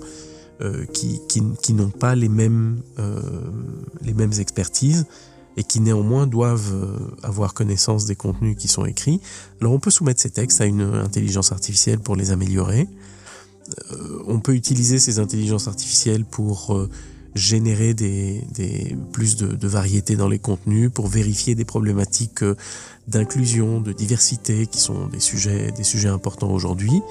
euh, 0.61 0.85
qui, 0.85 1.19
qui, 1.27 1.41
qui 1.61 1.73
n'ont 1.73 1.89
pas 1.89 2.15
les 2.15 2.29
mêmes, 2.29 2.81
euh, 2.97 3.19
les 4.01 4.13
mêmes 4.13 4.31
expertises 4.39 5.05
et 5.57 5.63
qui 5.63 5.79
néanmoins 5.79 6.27
doivent 6.27 6.73
euh, 6.73 6.97
avoir 7.23 7.53
connaissance 7.53 8.05
des 8.05 8.15
contenus 8.15 8.55
qui 8.57 8.67
sont 8.67 8.85
écrits. 8.85 9.21
Alors 9.61 9.73
on 9.73 9.79
peut 9.79 9.91
soumettre 9.91 10.21
ces 10.21 10.29
textes 10.29 10.61
à 10.61 10.65
une 10.65 10.81
intelligence 10.81 11.51
artificielle 11.51 11.99
pour 11.99 12.15
les 12.15 12.31
améliorer. 12.31 12.87
on 14.27 14.39
peut 14.39 14.53
utiliser 14.53 14.99
ces 14.99 15.17
intelligences 15.19 15.67
artificielles 15.67 16.25
pour 16.25 16.87
générer 17.35 17.93
des, 17.93 18.41
des 18.53 18.95
plus 19.11 19.35
de, 19.35 19.47
de, 19.47 19.67
variété 19.67 20.15
dans 20.15 20.29
les 20.29 20.39
contenus, 20.39 20.89
pour 20.91 21.07
vérifier 21.07 21.53
des 21.53 21.65
problématiques 21.65 22.43
euh, 22.43 22.55
d'inclusion, 23.07 23.81
de 23.81 23.91
diversité, 23.91 24.65
qui 24.67 24.79
sont 24.79 25.07
des 25.07 25.19
sujets, 25.19 25.71
des 25.71 25.83
sujets 25.83 26.07
importants 26.07 26.51
aujourd'hui. 26.51 27.01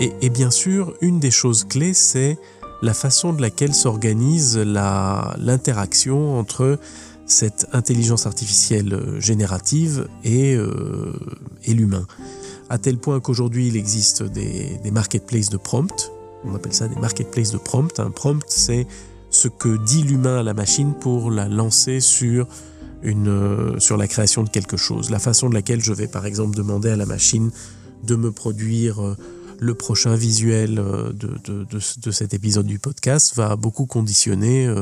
Et, 0.00 0.12
et, 0.20 0.28
bien 0.28 0.50
sûr, 0.50 0.94
une 1.00 1.20
des 1.20 1.30
choses 1.30 1.64
clés, 1.64 1.94
c'est 1.94 2.36
la 2.82 2.94
façon 2.94 3.32
de 3.32 3.40
laquelle 3.40 3.74
s'organise 3.74 4.58
l'interaction 4.58 6.38
entre 6.38 6.78
cette 7.28 7.68
intelligence 7.72 8.26
artificielle 8.26 8.94
euh, 8.94 9.20
générative 9.20 10.08
et, 10.24 10.54
euh, 10.54 11.12
et 11.64 11.74
l'humain. 11.74 12.06
À 12.70 12.78
tel 12.78 12.98
point 12.98 13.20
qu'aujourd'hui, 13.20 13.68
il 13.68 13.76
existe 13.76 14.22
des, 14.22 14.78
des 14.82 14.90
marketplaces 14.90 15.50
de 15.50 15.56
prompt. 15.56 16.12
On 16.44 16.54
appelle 16.54 16.72
ça 16.72 16.88
des 16.88 16.98
marketplaces 17.00 17.52
de 17.52 17.58
prompt. 17.58 18.00
Un 18.00 18.10
prompt, 18.10 18.44
c'est 18.48 18.86
ce 19.30 19.48
que 19.48 19.76
dit 19.84 20.02
l'humain 20.02 20.38
à 20.38 20.42
la 20.42 20.54
machine 20.54 20.94
pour 20.94 21.30
la 21.30 21.48
lancer 21.48 22.00
sur, 22.00 22.46
une, 23.02 23.28
euh, 23.28 23.78
sur 23.78 23.96
la 23.96 24.06
création 24.06 24.42
de 24.42 24.48
quelque 24.48 24.76
chose. 24.76 25.10
La 25.10 25.18
façon 25.18 25.48
de 25.48 25.54
laquelle 25.54 25.82
je 25.82 25.92
vais 25.92 26.08
par 26.08 26.26
exemple 26.26 26.56
demander 26.56 26.90
à 26.90 26.96
la 26.96 27.06
machine 27.06 27.50
de 28.04 28.16
me 28.16 28.32
produire 28.32 29.04
euh, 29.04 29.16
le 29.60 29.74
prochain 29.74 30.14
visuel 30.14 30.78
euh, 30.78 31.12
de, 31.12 31.36
de, 31.44 31.66
de, 32.02 32.10
cet 32.10 32.32
épisode 32.32 32.66
du 32.66 32.78
podcast 32.78 33.34
va 33.36 33.56
beaucoup 33.56 33.86
conditionner 33.86 34.72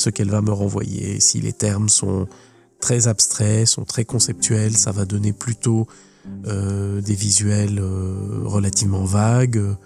ce 0.00 0.10
qu'elle 0.10 0.30
va 0.30 0.42
me 0.42 0.52
renvoyer. 0.52 1.20
Si 1.20 1.40
les 1.40 1.52
termes 1.52 1.88
sont 1.88 2.26
très 2.80 3.08
abstraits, 3.08 3.66
sont 3.66 3.84
très 3.84 4.04
conceptuels, 4.04 4.76
ça 4.76 4.92
va 4.92 5.04
donner 5.04 5.32
plutôt 5.32 5.86
des 6.44 7.14
visuels 7.14 7.80
relativement 8.44 9.04
vagues 9.04 9.76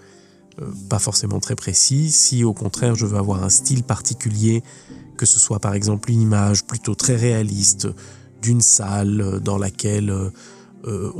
euh, 0.61 0.71
pas 0.89 0.99
forcément 0.99 1.39
très 1.39 1.55
précis. 1.55 2.11
Si 2.11 2.43
au 2.43 2.53
contraire 2.53 2.95
je 2.95 3.05
veux 3.05 3.17
avoir 3.17 3.43
un 3.43 3.49
style 3.49 3.83
particulier, 3.83 4.63
que 5.17 5.25
ce 5.25 5.39
soit 5.39 5.59
par 5.59 5.73
exemple 5.73 6.11
une 6.11 6.21
image 6.21 6.65
plutôt 6.65 6.95
très 6.95 7.15
réaliste 7.15 7.87
d'une 8.41 8.61
salle 8.61 9.39
dans 9.43 9.57
laquelle 9.57 10.13
euh, 10.87 11.11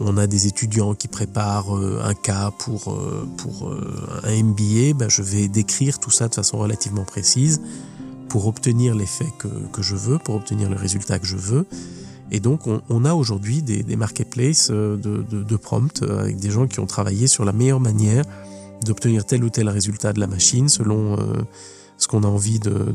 on, 0.00 0.16
a 0.16 0.26
des 0.26 0.46
étudiants 0.46 0.94
qui 0.94 1.08
préparent 1.08 1.76
euh, 1.76 2.00
un 2.02 2.14
cas 2.14 2.50
pour, 2.58 2.98
pour 3.36 3.74
un 4.24 4.42
MBA, 4.42 4.94
ben 4.94 5.08
je 5.08 5.22
vais 5.22 5.48
décrire 5.48 5.98
tout 5.98 6.10
ça 6.10 6.28
de 6.28 6.34
façon 6.34 6.58
relativement 6.58 7.04
précise 7.04 7.60
pour 8.28 8.46
obtenir 8.46 8.94
l'effet 8.94 9.26
que, 9.38 9.48
que 9.72 9.82
je 9.82 9.94
veux, 9.94 10.18
pour 10.18 10.36
obtenir 10.36 10.70
le 10.70 10.76
résultat 10.76 11.18
que 11.18 11.26
je 11.26 11.36
veux. 11.36 11.66
Et 12.30 12.40
donc, 12.40 12.62
on, 12.66 13.04
a 13.04 13.14
aujourd'hui 13.14 13.62
des, 13.62 13.96
marketplaces 13.96 14.68
euh, 14.70 14.96
de, 14.96 15.22
de, 15.22 15.56
prompt 15.56 16.02
euh, 16.02 16.20
avec 16.20 16.38
des 16.38 16.50
gens 16.50 16.66
qui 16.66 16.80
ont 16.80 16.86
travaillé 16.86 17.28
sur 17.28 17.44
la 17.44 17.52
meilleure 17.52 17.80
manière 17.80 18.24
d'obtenir 18.84 19.24
tel 19.24 19.44
ou 19.44 19.50
tel 19.50 19.68
résultat 19.68 20.12
de 20.12 20.18
la 20.18 20.26
machine 20.26 20.68
selon 20.68 21.14
euh, 21.14 21.24
ce 21.98 22.08
qu'on 22.08 22.24
a 22.24 22.26
envie 22.26 22.58
de, 22.58 22.94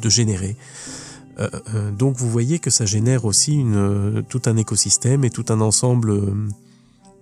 de, 0.00 0.08
générer. 0.08 0.56
Donc, 1.98 2.16
vous 2.16 2.30
voyez 2.30 2.58
que 2.58 2.70
ça 2.70 2.86
génère 2.86 3.24
aussi 3.24 3.54
une, 3.54 4.22
tout 4.28 4.42
un 4.46 4.56
écosystème 4.56 5.24
et 5.24 5.30
tout 5.30 5.46
un 5.48 5.60
ensemble 5.60 6.20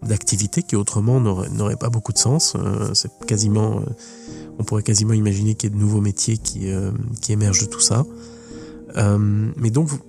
d'activités 0.03 0.63
qui 0.63 0.77
autrement 0.77 1.21
n'auraient 1.21 1.77
pas 1.77 1.89
beaucoup 1.89 2.13
de 2.13 2.19
sens. 2.19 2.57
C'est 2.95 3.11
quasiment, 3.27 3.83
on 4.59 4.65
pourrait 4.65 4.83
quasiment 4.83 5.15
imaginer 5.15 5.55
qu'il 5.55 5.71
y 5.71 5.73
ait 5.73 5.77
de 5.77 5.81
nouveaux 5.81 6.01
métiers 6.01 6.37
qui, 6.39 6.69
émergent 7.29 7.63
de 7.63 7.71
tout 7.71 7.81
ça. 7.81 8.05
Euh, 8.97 9.51
mais 9.57 9.71
donc, 9.71 9.89
vous, 9.89 10.01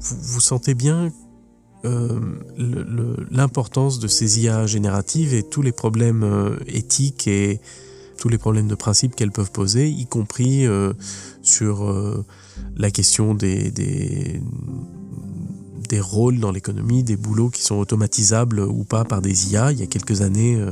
vous, 0.00 0.40
sentez 0.40 0.74
bien 0.74 1.12
l'importance 3.30 4.00
de 4.00 4.08
ces 4.08 4.40
IA 4.40 4.66
génératives 4.66 5.34
et 5.34 5.42
tous 5.42 5.62
les 5.62 5.72
problèmes 5.72 6.58
éthiques 6.66 7.28
et 7.28 7.60
tous 8.20 8.28
les 8.28 8.38
problèmes 8.38 8.68
de 8.68 8.76
principe 8.76 9.16
qu'elles 9.16 9.32
peuvent 9.32 9.50
poser, 9.50 9.88
y 9.88 10.06
compris 10.06 10.64
sur 11.42 11.92
la 12.76 12.90
question 12.92 13.34
des, 13.34 13.72
des, 13.72 14.40
des 15.88 16.00
rôles 16.00 16.38
dans 16.38 16.52
l'économie, 16.52 17.02
des 17.02 17.16
boulots 17.16 17.50
qui 17.50 17.62
sont 17.62 17.76
automatisables 17.76 18.60
ou 18.60 18.84
pas 18.84 19.04
par 19.04 19.22
des 19.22 19.52
IA. 19.52 19.72
Il 19.72 19.80
y 19.80 19.82
a 19.82 19.86
quelques 19.86 20.20
années, 20.20 20.62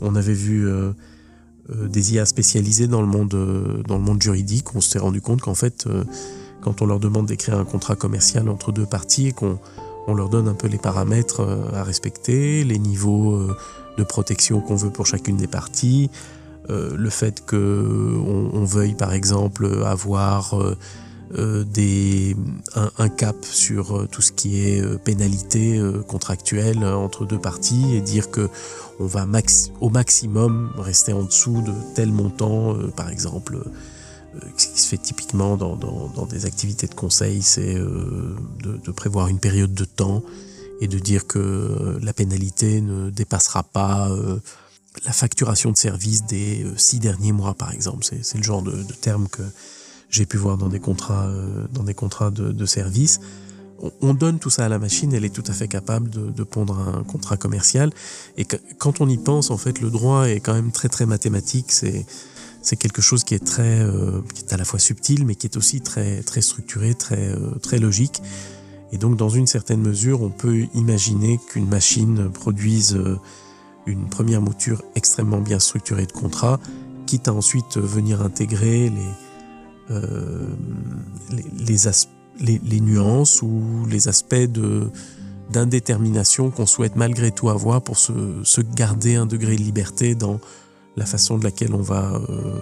on 0.00 0.14
avait 0.14 0.34
vu 0.34 0.68
euh, 1.70 1.88
des 1.88 2.12
IA 2.12 2.26
spécialisées 2.26 2.88
dans 2.88 3.00
le 3.00 3.06
monde, 3.06 3.32
euh, 3.32 3.82
dans 3.84 3.96
le 3.96 4.02
monde 4.02 4.22
juridique. 4.22 4.74
On 4.74 4.82
s'est 4.82 4.98
rendu 4.98 5.22
compte 5.22 5.40
qu'en 5.40 5.54
fait, 5.54 5.86
euh, 5.86 6.04
quand 6.60 6.82
on 6.82 6.86
leur 6.86 7.00
demande 7.00 7.26
d'écrire 7.26 7.58
un 7.58 7.64
contrat 7.64 7.96
commercial 7.96 8.50
entre 8.50 8.70
deux 8.70 8.84
parties 8.84 9.28
et 9.28 9.32
qu'on 9.32 9.58
on 10.06 10.12
leur 10.12 10.28
donne 10.28 10.46
un 10.46 10.54
peu 10.54 10.68
les 10.68 10.76
paramètres 10.76 11.40
à 11.72 11.82
respecter, 11.82 12.62
les 12.62 12.78
niveaux 12.78 13.38
de 13.96 14.04
protection 14.04 14.60
qu'on 14.60 14.76
veut 14.76 14.90
pour 14.90 15.06
chacune 15.06 15.38
des 15.38 15.46
parties, 15.46 16.10
le 16.68 17.10
fait 17.10 17.44
qu'on 17.44 18.50
on 18.52 18.64
veuille 18.64 18.94
par 18.94 19.12
exemple 19.12 19.68
avoir 19.84 20.54
des, 21.32 22.36
un, 22.74 23.08
cap 23.08 23.36
sur 23.44 24.08
tout 24.10 24.22
ce 24.22 24.32
qui 24.32 24.60
est 24.60 24.98
pénalité 25.02 25.82
contractuelle 26.06 26.84
entre 26.84 27.26
deux 27.26 27.40
parties 27.40 27.94
et 27.94 28.00
dire 28.00 28.30
que 28.30 28.48
on 29.00 29.06
va 29.06 29.26
au 29.80 29.90
maximum 29.90 30.72
rester 30.78 31.12
en 31.12 31.22
dessous 31.24 31.62
de 31.62 31.72
tel 31.94 32.12
montant, 32.12 32.74
euh, 32.74 32.88
par 32.88 33.10
exemple. 33.10 33.56
Euh, 33.56 34.40
ce 34.56 34.68
qui 34.68 34.80
se 34.80 34.88
fait 34.88 34.98
typiquement 34.98 35.56
dans, 35.56 36.26
des 36.26 36.46
activités 36.46 36.86
de 36.86 36.94
conseil, 36.94 37.42
c'est 37.42 37.76
euh, 37.76 38.36
de, 38.62 38.90
prévoir 38.90 39.28
une 39.28 39.38
période 39.38 39.72
de 39.74 39.84
temps 39.84 40.22
et 40.80 40.88
de 40.88 40.98
dire 40.98 41.26
que 41.26 41.98
la 42.02 42.12
pénalité 42.12 42.80
ne 42.80 43.10
dépassera 43.10 43.62
pas 43.62 44.10
la 45.04 45.12
facturation 45.12 45.70
de 45.72 45.76
service 45.76 46.24
des 46.24 46.64
six 46.76 46.98
derniers 46.98 47.32
mois, 47.32 47.54
par 47.54 47.72
exemple. 47.72 48.04
C'est 48.04 48.36
le 48.36 48.42
genre 48.42 48.62
de, 48.62 48.82
terme 49.00 49.28
que 49.28 49.42
j'ai 50.08 50.26
pu 50.26 50.36
voir 50.36 50.56
dans 50.56 50.68
des 50.68 50.80
contrats, 50.80 51.28
dans 51.72 51.82
des 51.82 51.94
contrats 51.94 52.30
de, 52.30 52.52
de 52.52 52.66
service 52.66 53.20
on 54.00 54.14
donne 54.14 54.38
tout 54.38 54.50
ça 54.50 54.64
à 54.64 54.68
la 54.68 54.78
machine, 54.78 55.12
elle 55.12 55.24
est 55.24 55.34
tout 55.34 55.44
à 55.46 55.52
fait 55.52 55.68
capable 55.68 56.10
de, 56.10 56.42
pondre 56.44 56.78
un 56.78 57.02
contrat 57.02 57.36
commercial. 57.36 57.90
Et 58.36 58.44
quand 58.78 59.00
on 59.00 59.08
y 59.08 59.18
pense, 59.18 59.50
en 59.50 59.58
fait, 59.58 59.80
le 59.80 59.90
droit 59.90 60.28
est 60.28 60.40
quand 60.40 60.54
même 60.54 60.70
très 60.70 60.88
très 60.88 61.06
mathématique. 61.06 61.66
C'est 61.68 62.06
c'est 62.62 62.76
quelque 62.76 63.02
chose 63.02 63.24
qui 63.24 63.34
est 63.34 63.44
très, 63.44 63.80
euh, 63.80 64.22
qui 64.34 64.42
est 64.42 64.54
à 64.54 64.56
la 64.56 64.64
fois 64.64 64.78
subtil, 64.78 65.26
mais 65.26 65.34
qui 65.34 65.46
est 65.46 65.58
aussi 65.58 65.82
très 65.82 66.22
très 66.22 66.40
structuré, 66.40 66.94
très 66.94 67.28
euh, 67.28 67.50
très 67.60 67.78
logique. 67.78 68.22
Et 68.90 68.96
donc, 68.96 69.18
dans 69.18 69.28
une 69.28 69.46
certaine 69.46 69.82
mesure, 69.82 70.22
on 70.22 70.30
peut 70.30 70.66
imaginer 70.72 71.38
qu'une 71.48 71.68
machine 71.68 72.30
produise 72.30 72.94
euh, 72.94 73.18
une 73.86 74.08
première 74.08 74.40
mouture 74.40 74.82
extrêmement 74.94 75.40
bien 75.40 75.58
structurée 75.58 76.06
de 76.06 76.12
contrat, 76.12 76.58
quitte 77.06 77.28
à 77.28 77.34
ensuite 77.34 77.76
venir 77.78 78.22
intégrer 78.22 78.90
les, 78.90 79.96
les, 82.40 82.60
les 82.64 82.80
nuances 82.80 83.42
ou 83.42 83.86
les 83.88 84.08
aspects 84.08 84.48
d'indétermination 85.50 86.50
qu'on 86.50 86.66
souhaite 86.66 86.96
malgré 86.96 87.30
tout 87.30 87.48
avoir 87.48 87.82
pour 87.82 87.98
se, 87.98 88.60
garder 88.60 89.16
un 89.16 89.26
degré 89.26 89.56
de 89.56 89.62
liberté 89.62 90.14
dans 90.14 90.40
la 90.96 91.06
façon 91.06 91.38
de 91.38 91.44
laquelle 91.44 91.74
on 91.74 91.82
va, 91.82 92.14
euh, 92.28 92.60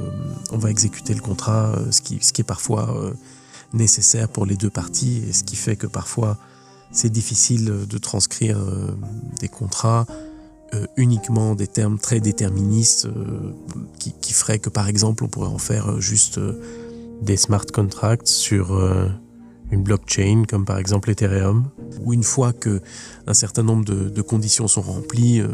on 0.50 0.58
va 0.58 0.70
exécuter 0.70 1.12
le 1.14 1.20
contrat, 1.20 1.74
euh, 1.76 1.90
ce 1.90 2.00
qui, 2.00 2.18
ce 2.22 2.32
qui 2.32 2.40
est 2.40 2.44
parfois 2.44 2.96
euh, 2.96 3.12
nécessaire 3.74 4.28
pour 4.28 4.46
les 4.46 4.56
deux 4.56 4.70
parties 4.70 5.22
et 5.28 5.32
ce 5.32 5.44
qui 5.44 5.56
fait 5.56 5.76
que 5.76 5.86
parfois 5.86 6.38
c'est 6.90 7.10
difficile 7.10 7.86
de 7.88 7.98
transcrire 7.98 8.58
des 9.40 9.48
contrats 9.48 10.04
uniquement 10.96 11.54
des 11.54 11.66
termes 11.66 11.98
très 11.98 12.20
déterministes 12.20 13.06
qui, 13.98 14.12
qui 14.20 14.32
feraient 14.32 14.58
que 14.58 14.70
par 14.70 14.88
exemple 14.88 15.24
on 15.24 15.28
pourrait 15.28 15.48
en 15.48 15.58
faire 15.58 16.00
juste 16.00 16.40
des 17.20 17.36
smart 17.36 17.66
contracts 17.72 18.28
sur 18.28 18.72
une 19.72 19.82
blockchain 19.82 20.44
comme 20.48 20.64
par 20.64 20.78
exemple 20.78 21.10
Ethereum, 21.10 21.68
où 22.04 22.12
une 22.12 22.22
fois 22.22 22.52
que 22.52 22.80
un 23.26 23.34
certain 23.34 23.62
nombre 23.62 23.84
de, 23.84 24.22
conditions 24.22 24.68
sont 24.68 24.82
remplies, 24.82 25.40
euh, 25.40 25.48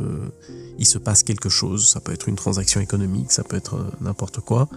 il 0.78 0.86
se 0.86 0.98
passe 0.98 1.22
quelque 1.22 1.48
chose. 1.48 1.88
Ça 1.88 2.00
peut 2.00 2.12
être 2.12 2.28
une 2.28 2.36
transaction 2.36 2.80
économique, 2.80 3.32
ça 3.32 3.44
peut 3.44 3.56
être 3.56 3.76
euh, 3.76 3.90
n'importe 4.00 4.40
quoi. 4.40 4.68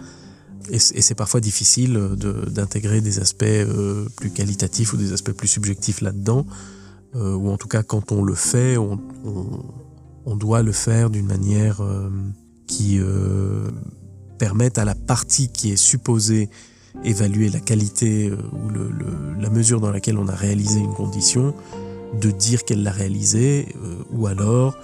Et, 0.70 0.78
c'est 0.78 1.16
parfois 1.16 1.40
difficile 1.40 1.98
d'intégrer 2.16 3.00
des 3.00 3.18
aspects 3.18 3.42
euh, 3.42 4.08
plus 4.16 4.30
qualitatifs 4.30 4.92
ou 4.92 4.96
des 4.96 5.12
aspects 5.12 5.32
plus 5.32 5.48
subjectifs 5.48 6.00
là-dedans, 6.00 6.46
ou 7.14 7.50
en 7.50 7.58
tout 7.58 7.68
cas 7.68 7.82
quand 7.82 8.10
on 8.10 8.22
le 8.22 8.34
fait, 8.34 8.78
on, 8.78 8.98
on 9.26 9.60
doit 10.26 10.62
le 10.62 10.72
faire 10.72 11.10
d'une 11.10 11.26
manière 11.26 11.80
qui 12.66 13.00
permette 14.38 14.78
à 14.78 14.84
la 14.84 14.94
partie 14.94 15.48
qui 15.48 15.72
est 15.72 15.76
supposée 15.76 16.50
évaluer 17.04 17.48
la 17.48 17.60
qualité 17.60 18.28
euh, 18.28 18.36
ou 18.52 19.40
la 19.40 19.50
mesure 19.50 19.80
dans 19.80 19.90
laquelle 19.90 20.18
on 20.18 20.28
a 20.28 20.34
réalisé 20.34 20.80
une 20.80 20.94
condition, 20.94 21.54
de 22.20 22.30
dire 22.30 22.64
qu'elle 22.64 22.82
l'a 22.82 22.90
réalisée, 22.90 23.68
euh, 23.76 23.96
ou 24.10 24.26
alors 24.26 24.76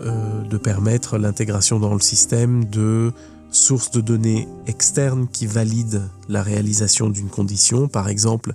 euh, 0.00 0.42
de 0.42 0.56
permettre 0.56 1.18
l'intégration 1.18 1.78
dans 1.78 1.94
le 1.94 2.00
système 2.00 2.64
de 2.66 3.12
sources 3.50 3.90
de 3.90 4.00
données 4.00 4.48
externes 4.66 5.28
qui 5.28 5.46
valident 5.46 6.02
la 6.28 6.42
réalisation 6.42 7.08
d'une 7.08 7.28
condition. 7.28 7.88
Par 7.88 8.08
exemple, 8.08 8.52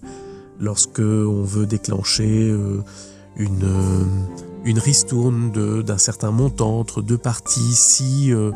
lorsque 0.59 0.99
on 0.99 1.43
veut 1.43 1.65
déclencher 1.65 2.53
une 3.37 3.65
une 4.63 4.79
ristourne 4.79 5.51
d'un 5.83 5.97
certain 5.97 6.31
montant 6.31 6.79
entre 6.79 7.01
deux 7.01 7.17
parties 7.17 7.73
si 7.73 8.31
euh, 8.31 8.51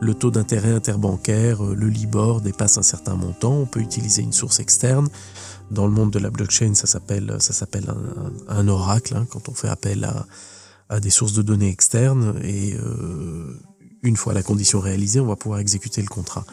le 0.00 0.14
taux 0.14 0.30
d'intérêt 0.30 0.72
interbancaire, 0.72 1.64
euh, 1.64 1.74
le 1.74 1.88
Libor, 1.88 2.40
dépasse 2.40 2.78
un 2.78 2.82
certain 2.82 3.14
montant. 3.14 3.52
On 3.52 3.66
peut 3.66 3.80
utiliser 3.80 4.22
une 4.22 4.32
source 4.32 4.60
externe. 4.60 5.08
Dans 5.70 5.86
le 5.86 5.92
monde 5.92 6.10
de 6.10 6.18
la 6.18 6.30
blockchain, 6.30 6.74
ça 6.74 6.86
s'appelle 6.86 7.36
s'appelle 7.40 7.92
un, 8.48 8.68
oracle 8.68 9.14
hein, 9.16 9.26
quand 9.30 9.48
on 9.48 9.54
fait 9.54 9.68
appel 9.68 10.04
à, 10.04 10.26
à, 10.88 10.98
des 10.98 11.10
sources 11.10 11.34
de 11.34 11.42
données 11.42 11.68
externes 11.68 12.40
et 12.42 12.74
euh, 12.74 13.54
une 14.02 14.16
fois 14.16 14.32
la 14.32 14.42
condition 14.42 14.80
réalisée, 14.80 15.20
on 15.20 15.26
va 15.26 15.36
pouvoir 15.36 15.60
exécuter 15.60 16.00
le 16.02 16.08
contrat. 16.08 16.44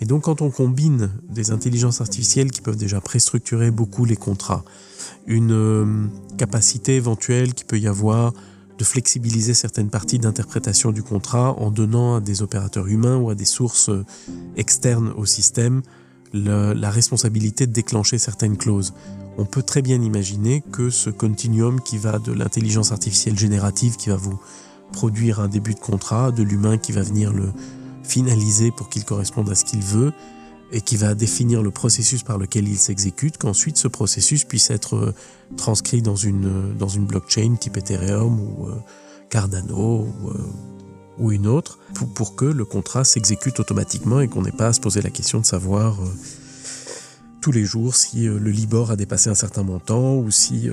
Mais 0.00 0.06
donc 0.06 0.24
quand 0.24 0.40
on 0.42 0.50
combine 0.50 1.10
des 1.28 1.50
intelligences 1.50 2.00
artificielles 2.00 2.50
qui 2.50 2.60
peuvent 2.60 2.76
déjà 2.76 3.00
préstructurer 3.00 3.70
beaucoup 3.70 4.04
les 4.04 4.16
contrats, 4.16 4.64
une 5.26 5.52
euh, 5.52 6.06
capacité 6.38 6.96
éventuelle 6.96 7.54
qui 7.54 7.64
peut 7.64 7.78
y 7.78 7.86
avoir 7.86 8.32
de 8.78 8.84
flexibiliser 8.84 9.52
certaines 9.52 9.90
parties 9.90 10.18
d'interprétation 10.18 10.90
du 10.90 11.02
contrat 11.02 11.54
en 11.58 11.70
donnant 11.70 12.16
à 12.16 12.20
des 12.20 12.40
opérateurs 12.40 12.86
humains 12.86 13.18
ou 13.18 13.28
à 13.28 13.34
des 13.34 13.44
sources 13.44 13.90
euh, 13.90 14.06
externes 14.56 15.12
au 15.16 15.26
système 15.26 15.82
la 16.32 16.90
responsabilité 16.90 17.66
de 17.66 17.72
déclencher 17.72 18.16
certaines 18.16 18.56
clauses. 18.56 18.94
On 19.36 19.44
peut 19.44 19.62
très 19.62 19.82
bien 19.82 20.00
imaginer 20.00 20.62
que 20.72 20.90
ce 20.90 21.10
continuum 21.10 21.80
qui 21.80 21.98
va 21.98 22.20
de 22.20 22.32
l'intelligence 22.32 22.92
artificielle 22.92 23.38
générative 23.38 23.96
qui 23.96 24.10
va 24.10 24.16
vous 24.16 24.38
produire 24.92 25.40
un 25.40 25.48
début 25.48 25.74
de 25.74 25.80
contrat, 25.80 26.30
de 26.30 26.42
l'humain 26.42 26.78
qui 26.78 26.92
va 26.92 27.02
venir 27.02 27.32
le 27.32 27.48
finaliser 28.10 28.70
pour 28.70 28.88
qu'il 28.88 29.04
corresponde 29.04 29.48
à 29.50 29.54
ce 29.54 29.64
qu'il 29.64 29.80
veut, 29.80 30.12
et 30.72 30.80
qui 30.80 30.96
va 30.96 31.14
définir 31.14 31.62
le 31.62 31.70
processus 31.70 32.22
par 32.22 32.38
lequel 32.38 32.68
il 32.68 32.78
s'exécute, 32.78 33.38
qu'ensuite 33.38 33.76
ce 33.76 33.88
processus 33.88 34.44
puisse 34.44 34.70
être 34.70 34.96
euh, 34.96 35.14
transcrit 35.56 36.02
dans 36.02 36.16
une, 36.16 36.46
euh, 36.46 36.72
dans 36.78 36.88
une 36.88 37.06
blockchain 37.06 37.56
type 37.56 37.76
Ethereum 37.76 38.40
ou 38.40 38.66
euh, 38.66 38.74
Cardano 39.28 40.08
ou, 41.18 41.32
une 41.32 41.46
autre, 41.46 41.78
pour, 42.14 42.34
que 42.34 42.46
le 42.46 42.64
contrat 42.64 43.04
s'exécute 43.04 43.60
automatiquement 43.60 44.20
et 44.20 44.28
qu'on 44.28 44.42
n'ait 44.42 44.52
pas 44.52 44.68
à 44.68 44.72
se 44.72 44.80
poser 44.80 45.02
la 45.02 45.10
question 45.10 45.38
de 45.38 45.44
savoir 45.44 45.98
tous 47.42 47.52
les 47.52 47.64
jours 47.64 47.94
si 47.94 48.22
le 48.24 48.50
Libor 48.50 48.90
a 48.90 48.96
dépassé 48.96 49.28
un 49.28 49.34
certain 49.34 49.62
montant 49.62 50.16
ou 50.16 50.30
si 50.30 50.68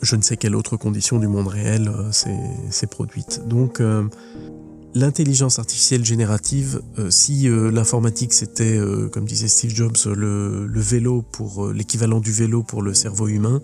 je 0.00 0.16
ne 0.16 0.22
sais 0.22 0.36
quelle 0.36 0.54
autre 0.54 0.76
condition 0.76 1.18
du 1.18 1.26
monde 1.26 1.48
réel 1.48 1.92
s'est 2.12 2.86
produite. 2.86 3.42
Donc 3.48 3.82
L'intelligence 4.94 5.58
artificielle 5.58 6.04
générative, 6.04 6.80
euh, 6.98 7.10
si 7.10 7.48
euh, 7.48 7.70
l'informatique 7.70 8.32
c'était, 8.32 8.78
euh, 8.78 9.08
comme 9.08 9.26
disait 9.26 9.48
Steve 9.48 9.74
Jobs, 9.74 9.96
le, 10.06 10.66
vélo 10.80 11.20
pour 11.20 11.68
l'équivalent 11.68 12.20
du 12.20 12.32
vélo 12.32 12.62
pour 12.62 12.80
le 12.80 12.94
cerveau 12.94 13.28
humain, 13.28 13.60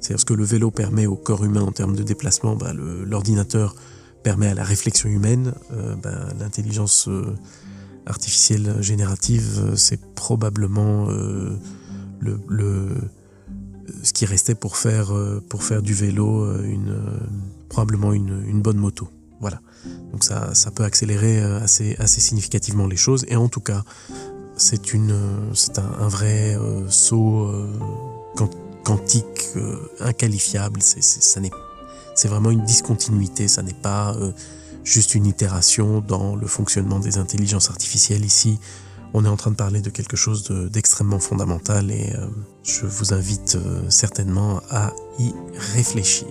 c'est-à-dire 0.00 0.20
ce 0.20 0.24
que 0.24 0.34
le 0.34 0.44
vélo 0.44 0.72
permet 0.72 1.06
au 1.06 1.14
corps 1.14 1.44
humain 1.44 1.62
en 1.62 1.70
termes 1.70 1.94
de 1.94 2.02
déplacement, 2.02 2.56
bah, 2.56 2.72
l'ordinateur 2.74 3.76
permet 4.24 4.48
à 4.48 4.54
la 4.54 4.64
réflexion 4.64 5.08
humaine. 5.08 5.54
Bah, 6.02 6.28
l'intelligence 6.38 7.08
artificielle 8.04 8.76
générative, 8.80 9.74
c'est 9.76 10.00
probablement 10.14 11.08
le, 12.20 12.88
ce 14.02 14.12
qui 14.12 14.26
restait 14.26 14.54
pour 14.54 14.76
faire, 14.76 15.12
du 15.82 15.94
vélo 15.94 16.60
une, 16.62 17.00
probablement 17.68 18.12
une 18.12 18.60
bonne 18.60 18.78
moto. 18.78 19.08
Voilà. 19.40 19.60
Donc 20.12 20.24
ça, 20.24 20.54
ça 20.54 20.70
peut 20.70 20.84
accélérer 20.84 21.40
euh, 21.40 21.60
assez, 21.62 21.96
assez 21.98 22.20
significativement 22.20 22.86
les 22.86 22.96
choses. 22.96 23.24
Et 23.28 23.36
en 23.36 23.48
tout 23.48 23.60
cas, 23.60 23.82
c'est 24.56 24.80
c'est 25.54 25.78
un, 25.78 26.08
vrai 26.08 26.56
euh, 26.56 26.88
saut 26.88 27.52
quantique 28.84 29.50
inqualifiable. 30.00 30.80
C'est 30.82 32.28
vraiment 32.28 32.50
une 32.50 32.64
discontinuité, 32.64 33.48
ça 33.48 33.62
n'est 33.62 33.74
pas 33.74 34.16
juste 34.84 35.14
une 35.14 35.26
itération 35.26 36.00
dans 36.00 36.34
le 36.36 36.46
fonctionnement 36.46 36.98
des 36.98 37.18
intelligences 37.18 37.68
artificielles 37.68 38.24
ici. 38.24 38.58
On 39.12 39.24
est 39.24 39.28
en 39.28 39.36
train 39.36 39.50
de 39.50 39.56
parler 39.56 39.80
de 39.80 39.90
quelque 39.90 40.16
chose 40.16 40.50
d'extrêmement 40.72 41.18
fondamental 41.18 41.90
et 41.90 42.14
je 42.62 42.86
vous 42.86 43.12
invite 43.12 43.58
certainement 43.90 44.62
à 44.70 44.92
y 45.18 45.34
réfléchir. 45.74 46.26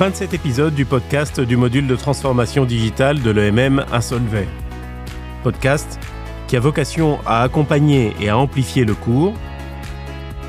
Fin 0.00 0.08
de 0.08 0.14
cet 0.14 0.32
épisode 0.32 0.74
du 0.74 0.86
podcast 0.86 1.42
du 1.42 1.58
module 1.58 1.86
de 1.86 1.94
transformation 1.94 2.64
digitale 2.64 3.20
de 3.20 3.30
l'EMM 3.30 3.84
à. 3.92 4.00
Podcast 5.42 6.00
qui 6.48 6.56
a 6.56 6.60
vocation 6.60 7.18
à 7.26 7.42
accompagner 7.42 8.16
et 8.18 8.30
à 8.30 8.38
amplifier 8.38 8.86
le 8.86 8.94
cours, 8.94 9.34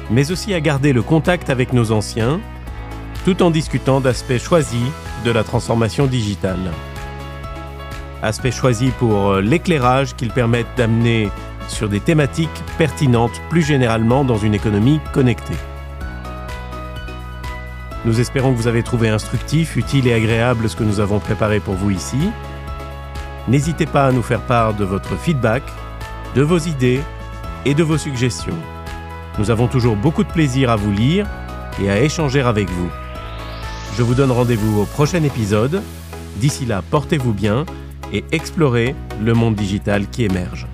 mais 0.10 0.32
aussi 0.32 0.54
à 0.54 0.62
garder 0.62 0.94
le 0.94 1.02
contact 1.02 1.50
avec 1.50 1.74
nos 1.74 1.92
anciens, 1.92 2.40
tout 3.26 3.44
en 3.44 3.52
discutant 3.52 4.00
d'aspects 4.00 4.38
choisis 4.38 4.88
de 5.26 5.32
la 5.32 5.44
transformation 5.44 6.08
digitale. 6.08 6.72
Aspects 8.22 8.52
choisis 8.52 8.94
pour 9.00 9.36
l'éclairage 9.36 10.16
qu'ils 10.16 10.32
permettent 10.32 10.78
d'amener 10.78 11.30
sur 11.68 11.90
des 11.90 12.00
thématiques 12.00 12.50
pertinentes 12.78 13.42
plus 13.50 13.64
généralement 13.64 14.24
dans 14.24 14.38
une 14.38 14.54
économie 14.54 15.02
connectée. 15.12 15.58
Nous 18.04 18.20
espérons 18.20 18.52
que 18.52 18.58
vous 18.58 18.68
avez 18.68 18.82
trouvé 18.82 19.10
instructif, 19.10 19.76
utile 19.76 20.08
et 20.08 20.14
agréable 20.14 20.68
ce 20.68 20.76
que 20.76 20.84
nous 20.84 21.00
avons 21.00 21.20
préparé 21.20 21.60
pour 21.60 21.76
vous 21.76 21.92
ici. 21.92 22.32
N'hésitez 23.48 23.86
pas 23.86 24.08
à 24.08 24.12
nous 24.12 24.24
faire 24.24 24.42
part 24.42 24.74
de 24.74 24.84
votre 24.84 25.16
feedback, 25.18 25.64
de 26.36 26.42
vos 26.42 26.58
idées 26.58 27.02
et 27.66 27.76
de 27.76 27.84
vos 27.84 27.98
suggestions. 27.98 28.58
Nous 29.38 29.52
avons 29.52 29.68
toujours 29.68 29.96
beaucoup 29.96 30.24
de 30.24 30.32
plaisir 30.32 30.72
à 30.72 30.76
vous 30.76 30.92
lire 30.92 31.28
et 31.82 31.92
à 31.92 32.02
échanger 32.02 32.42
avec 32.42 32.70
vous. 32.70 32.90
Je 33.98 34.04
vous 34.04 34.16
donne 34.16 34.32
rendez-vous 34.32 34.82
au 34.82 34.86
prochain 34.86 35.24
épisode. 35.24 35.84
D'ici 36.38 36.66
là, 36.66 36.82
portez-vous 36.90 37.34
bien 37.34 37.66
et 38.12 38.24
explorez 38.32 38.96
le 39.24 39.34
monde 39.34 39.56
digital 39.56 40.08
qui 40.08 40.24
émerge. 40.24 40.66